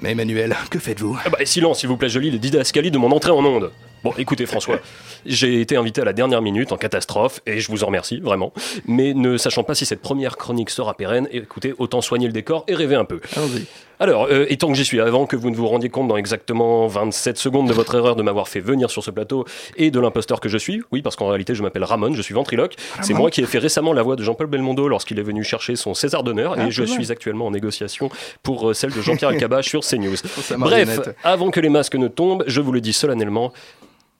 [0.00, 1.18] Mais Emmanuel, que faites-vous?
[1.24, 3.70] Ah bah, silence, s'il vous plaît, je lis les didascalies de mon entrée en onde.
[4.04, 4.80] Bon, écoutez François,
[5.26, 8.52] j'ai été invité à la dernière minute en catastrophe, et je vous en remercie, vraiment.
[8.86, 12.64] Mais ne sachant pas si cette première chronique sera pérenne, écoutez, autant soigner le décor
[12.68, 13.20] et rêver un peu.
[13.34, 13.64] Allons-y.
[14.00, 16.18] Alors, euh, et tant que j'y suis, avant que vous ne vous rendiez compte dans
[16.18, 19.46] exactement 27 secondes de votre erreur de m'avoir fait venir sur ce plateau
[19.76, 22.34] et de l'imposteur que je suis, oui, parce qu'en réalité je m'appelle Ramon, je suis
[22.34, 25.44] ventriloque, c'est moi qui ai fait récemment la voix de Jean-Paul Belmondo lorsqu'il est venu
[25.44, 28.10] chercher son César d'honneur, Ah, et je suis actuellement en négociation
[28.42, 30.16] pour euh, celle de Jean-Pierre Elkabach sur CNews.
[30.58, 33.52] Bref, avant que les masques ne tombent, je vous le dis solennellement,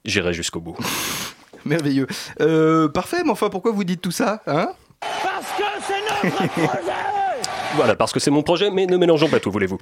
[0.05, 0.75] j'irai jusqu'au bout.
[1.65, 2.07] Merveilleux.
[2.41, 4.69] Euh, parfait, mais enfin, pourquoi vous dites tout ça hein?
[5.01, 6.91] Parce que c'est notre projet
[7.75, 9.79] Voilà, parce que c'est mon projet, mais ne mélangeons pas tout, voulez-vous?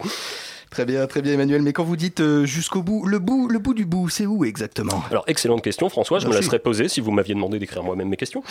[0.73, 1.61] Très bien, très bien, Emmanuel.
[1.61, 4.43] Mais quand vous dites euh, jusqu'au bout, le bout, le bout du bout, c'est où
[4.43, 5.03] exactement?
[5.11, 6.17] Alors, excellente question, François.
[6.17, 8.41] Je me la serais posée si vous m'aviez demandé d'écrire moi-même mes questions.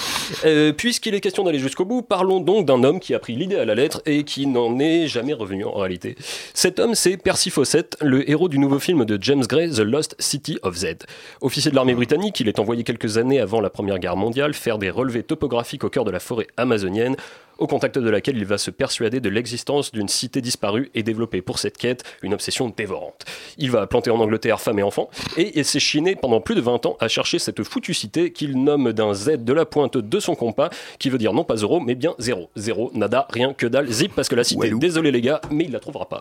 [0.44, 3.56] Euh, Puisqu'il est question d'aller jusqu'au bout, parlons donc d'un homme qui a pris l'idée
[3.56, 6.14] à la lettre et qui n'en est jamais revenu en réalité.
[6.54, 10.14] Cet homme, c'est Percy Fawcett, le héros du nouveau film de James Gray, The Lost
[10.20, 10.98] City of Z.
[11.40, 14.78] Officier de l'armée britannique, il est envoyé quelques années avant la Première Guerre mondiale faire
[14.78, 17.16] des relevés topographiques au cœur de la forêt amazonienne,
[17.58, 21.42] au contact de laquelle il va se persuader de l'existence d'une cité disparue et développer
[21.42, 23.24] pour cette quête une obsession dévorante.
[23.58, 26.60] Il va planter en Angleterre femmes et enfants, et il s'est chiné pendant plus de
[26.60, 30.20] 20 ans à chercher cette foutue cité qu'il nomme d'un Z de la pointe de
[30.20, 32.50] son compas, qui veut dire non pas euro, mais bien zéro.
[32.56, 35.72] Zéro, nada, rien que dalle, zip, parce que la cité, désolé les gars, mais il
[35.72, 36.20] la trouvera pas.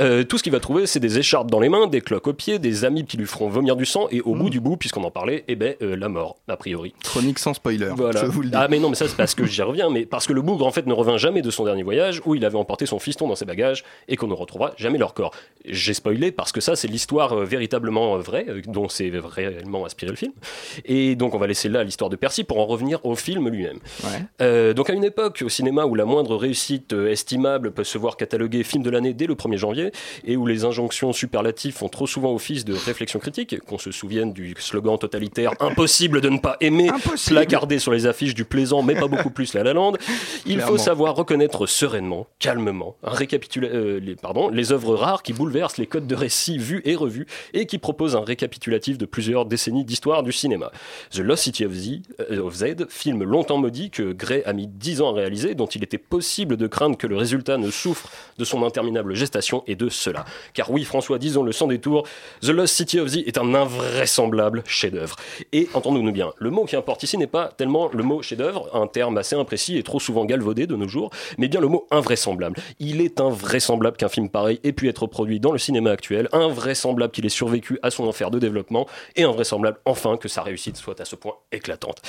[0.00, 2.32] Euh, tout ce qu'il va trouver, c'est des écharpes dans les mains, des cloques aux
[2.32, 5.04] pieds, des amis qui lui feront vomir du sang, et au bout du bout, puisqu'on
[5.04, 6.94] en parlait, eh ben, euh, la mort, a priori.
[7.04, 8.20] Chronique sans spoiler, Voilà.
[8.20, 8.54] je vous le dis.
[8.56, 10.66] Ah mais non, mais ça c'est parce que j'y reviens, mais parce que le bougre
[10.66, 13.28] en fait ne revint jamais de son dernier voyage où il avait emporté son fiston
[13.28, 15.32] dans ses bagages et qu'on ne retrouvera jamais leur corps.
[15.68, 19.84] J'ai spoilé parce que ça c'est l'histoire euh, véritablement euh, vraie euh, dont c'est réellement
[19.84, 20.32] inspiré le film.
[20.84, 23.78] Et donc on va laisser là l'histoire de Percy pour en revenir au film lui-même.
[24.40, 28.16] Euh, donc à une époque au cinéma où la moindre réussite estimable peut se voir
[28.16, 29.90] cataloguée film de l'année dès le 1er janvier
[30.24, 34.32] et où les injonctions superlatives font trop souvent office de réflexion critique, qu'on se souvienne
[34.32, 36.90] du slogan totalitaire impossible de ne pas aimer,
[37.26, 39.94] placardé sur les affiches du plaisant mais pas beaucoup plus la La Land,
[40.44, 40.72] il Clairement.
[40.72, 45.78] faut savoir reconnaître sereinement, calmement, un récapitula- euh, les, pardon, les œuvres rares qui bouleversent
[45.78, 49.84] les codes de récit vus et revus et qui proposent un récapitulatif de plusieurs décennies
[49.84, 50.72] d'histoire du cinéma.
[51.10, 54.66] The Lost City of Z, euh, of Z, film longtemps maudit que Gray a mis
[54.66, 58.08] 10 ans à réaliser, dont il était possible de craindre que le résultat ne souffre
[58.38, 60.24] de son interminable gestation et de cela.
[60.54, 62.04] Car oui, François, disons-le sans détour,
[62.40, 65.16] The Lost City of Z est un invraisemblable chef-d'œuvre.
[65.52, 68.86] Et entendons-nous bien, le mot qui importe ici n'est pas tellement le mot chef-d'œuvre, un
[68.86, 72.56] terme assez imprécis et trop souvent galvaudé de nos jours, mais bien le mot invraisemblable.
[72.78, 77.12] Il est invraisemblable qu'un film pareil ait pu être produit dans le cinéma actuel, invraisemblable
[77.12, 81.00] qu'il ait survécu à son enfer de développement, et invraisemblable enfin que sa réussite soit
[81.00, 82.02] à ce point éclatante.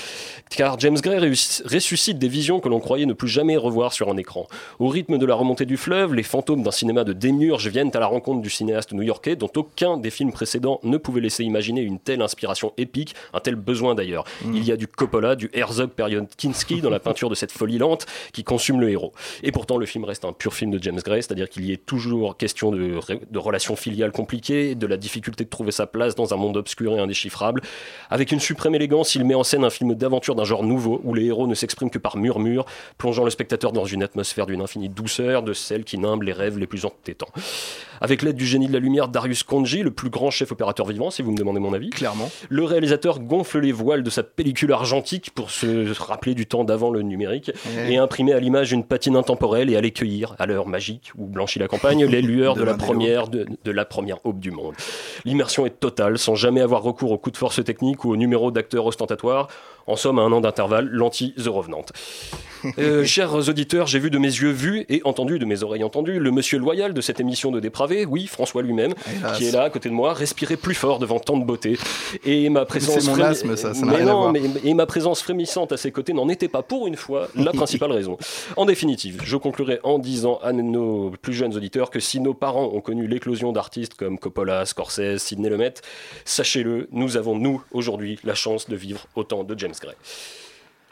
[0.50, 4.18] Car James Gray ressuscite des visions que l'on croyait ne plus jamais revoir sur un
[4.18, 4.48] écran.
[4.80, 8.00] Au rythme de la remontée du fleuve, les fantômes d'un cinéma de démiurge viennent à
[8.00, 12.00] la rencontre du cinéaste new-yorkais dont aucun des films précédents ne pouvait laisser imaginer une
[12.00, 14.26] telle inspiration épique, un tel besoin d'ailleurs.
[14.46, 17.78] Il y a du Coppola, du Herzog période Kinski dans la peinture de cette folie
[17.78, 19.14] lente, qui consument le héros.
[19.44, 21.86] Et pourtant, le film reste un pur film de James Gray, c'est-à-dire qu'il y est
[21.86, 23.00] toujours question de,
[23.30, 26.96] de relations filiales compliquées, de la difficulté de trouver sa place dans un monde obscur
[26.96, 27.62] et indéchiffrable.
[28.10, 31.14] Avec une suprême élégance, il met en scène un film d'aventure d'un genre nouveau, où
[31.14, 32.66] les héros ne s'expriment que par murmures,
[32.98, 36.58] plongeant le spectateur dans une atmosphère d'une infinie douceur, de celle qui nimble les rêves
[36.58, 37.30] les plus entêtants.
[38.02, 41.10] Avec l'aide du génie de la lumière Darius Konji, le plus grand chef opérateur vivant,
[41.10, 41.90] si vous me demandez mon avis.
[41.90, 42.30] Clairement.
[42.50, 46.92] Le réalisateur gonfle les voiles de sa pellicule argentique pour se rappeler du temps d'avant
[46.92, 47.52] le numérique
[47.88, 51.60] et imprimer à l'image une patine intemporelle et aller cueillir, à l'heure magique où blanchit
[51.60, 54.74] la campagne, les lueurs de, De la première de, de la première aube du monde.
[55.26, 58.52] L'immersion est totale, sans jamais avoir recours au coup de force technique ou au numéro
[58.52, 59.48] d'acteur ostentatoire.
[59.86, 61.86] En somme, à un an d'intervalle, l'anti-The Revenant.
[62.80, 66.20] Euh, chers auditeurs, j'ai vu de mes yeux vus et entendu de mes oreilles entendues
[66.20, 68.94] le monsieur loyal de cette émission de dépravés, oui, François lui-même,
[69.36, 71.78] qui est là à côté de moi, respirer plus fort devant tant de beauté.
[72.26, 75.78] Et ma présence, C'est mon asthme, ça, mais non, mais- et ma présence frémissante à
[75.78, 78.18] ses côtés n'en était pas pour une fois la principale raison.
[78.56, 82.72] En définitive, je conclurai en disant à nos plus jeunes auditeurs que si nos parents
[82.74, 85.74] ont connu l'éclosion d'artistes comme Coppola, Scorsese, Sidney Lumet,
[86.26, 89.96] sachez-le, nous avons, nous, aujourd'hui, la chance de vivre autant de James Gray.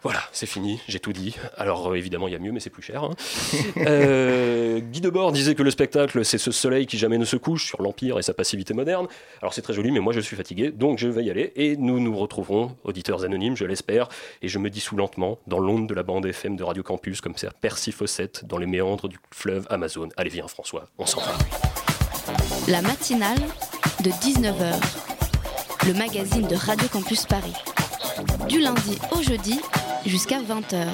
[0.05, 1.35] Voilà, c'est fini, j'ai tout dit.
[1.57, 3.03] Alors euh, évidemment, il y a mieux, mais c'est plus cher.
[3.03, 3.15] hein.
[3.87, 7.65] Euh, Guy Debord disait que le spectacle, c'est ce soleil qui jamais ne se couche
[7.65, 9.07] sur l'Empire et sa passivité moderne.
[9.41, 11.53] Alors c'est très joli, mais moi je suis fatigué, donc je vais y aller.
[11.55, 14.07] Et nous nous retrouverons, auditeurs anonymes, je l'espère.
[14.43, 17.33] Et je me dissous lentement dans l'onde de la bande FM de Radio Campus, comme
[17.35, 20.09] c'est Percy Fossette dans les méandres du fleuve Amazon.
[20.17, 21.33] Allez, viens François, on s'en va.
[22.67, 23.39] La matinale
[24.03, 24.75] de 19h.
[25.87, 27.53] Le magazine de Radio Campus Paris.
[28.47, 29.59] Du lundi au jeudi
[30.05, 30.87] jusqu'à 20h.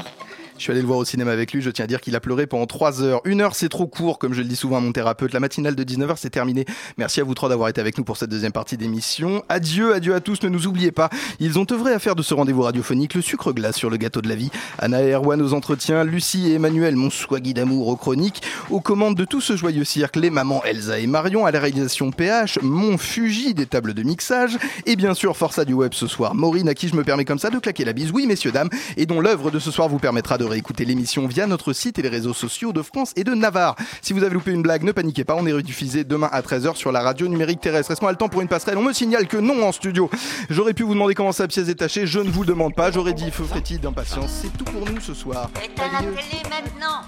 [0.62, 2.20] Je suis allé le voir au cinéma avec lui, je tiens à dire qu'il a
[2.20, 3.22] pleuré pendant 3 heures.
[3.26, 5.34] Une heure c'est trop court, comme je le dis souvent à mon thérapeute.
[5.34, 6.66] La matinale de 19h c'est terminé.
[6.97, 9.43] Merci à vous trois d'avoir été avec nous pour cette deuxième partie d'émission.
[9.49, 11.09] Adieu, adieu à tous, ne nous oubliez pas.
[11.39, 14.22] Ils ont œuvré à faire de ce rendez-vous radiophonique le sucre glace sur le gâteau
[14.22, 14.51] de la vie.
[14.78, 18.43] Anna et Erwan aux entretiens, Lucie et Emmanuel, mon swaggy d'amour aux chroniques.
[18.70, 22.12] Aux commandes de tout ce joyeux cirque, les mamans Elsa et Marion, à la réalisation
[22.12, 24.59] PH, mon Fuji des tables de mixage.
[24.86, 27.39] Et bien sûr, Força du web ce soir, Maureen à qui je me permets comme
[27.39, 28.12] ça de claquer la bise.
[28.12, 28.70] Oui, messieurs, dames.
[28.95, 32.02] Et dont l'œuvre de ce soir vous permettra de réécouter l'émission via notre site et
[32.02, 33.76] les réseaux sociaux de France et de Navarre.
[34.02, 36.76] Si vous avez loupé une blague, ne paniquez pas, on est rediffusé demain à 13h
[36.76, 37.91] sur la radio numérique terrestre.
[37.91, 40.10] Est-ce qu'on a le temps pour une passerelle On me signale que non en studio.
[40.49, 42.91] J'aurais pu vous demander comment sa pièce est tachée, je ne vous le demande pas.
[42.91, 44.32] J'aurais dit feu frétille d'impatience.
[44.41, 45.49] C'est tout pour nous ce soir.
[45.64, 47.02] Éteins la télé maintenant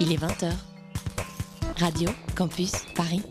[0.00, 0.52] Il est 20h.
[1.78, 3.22] Radio Campus Paris.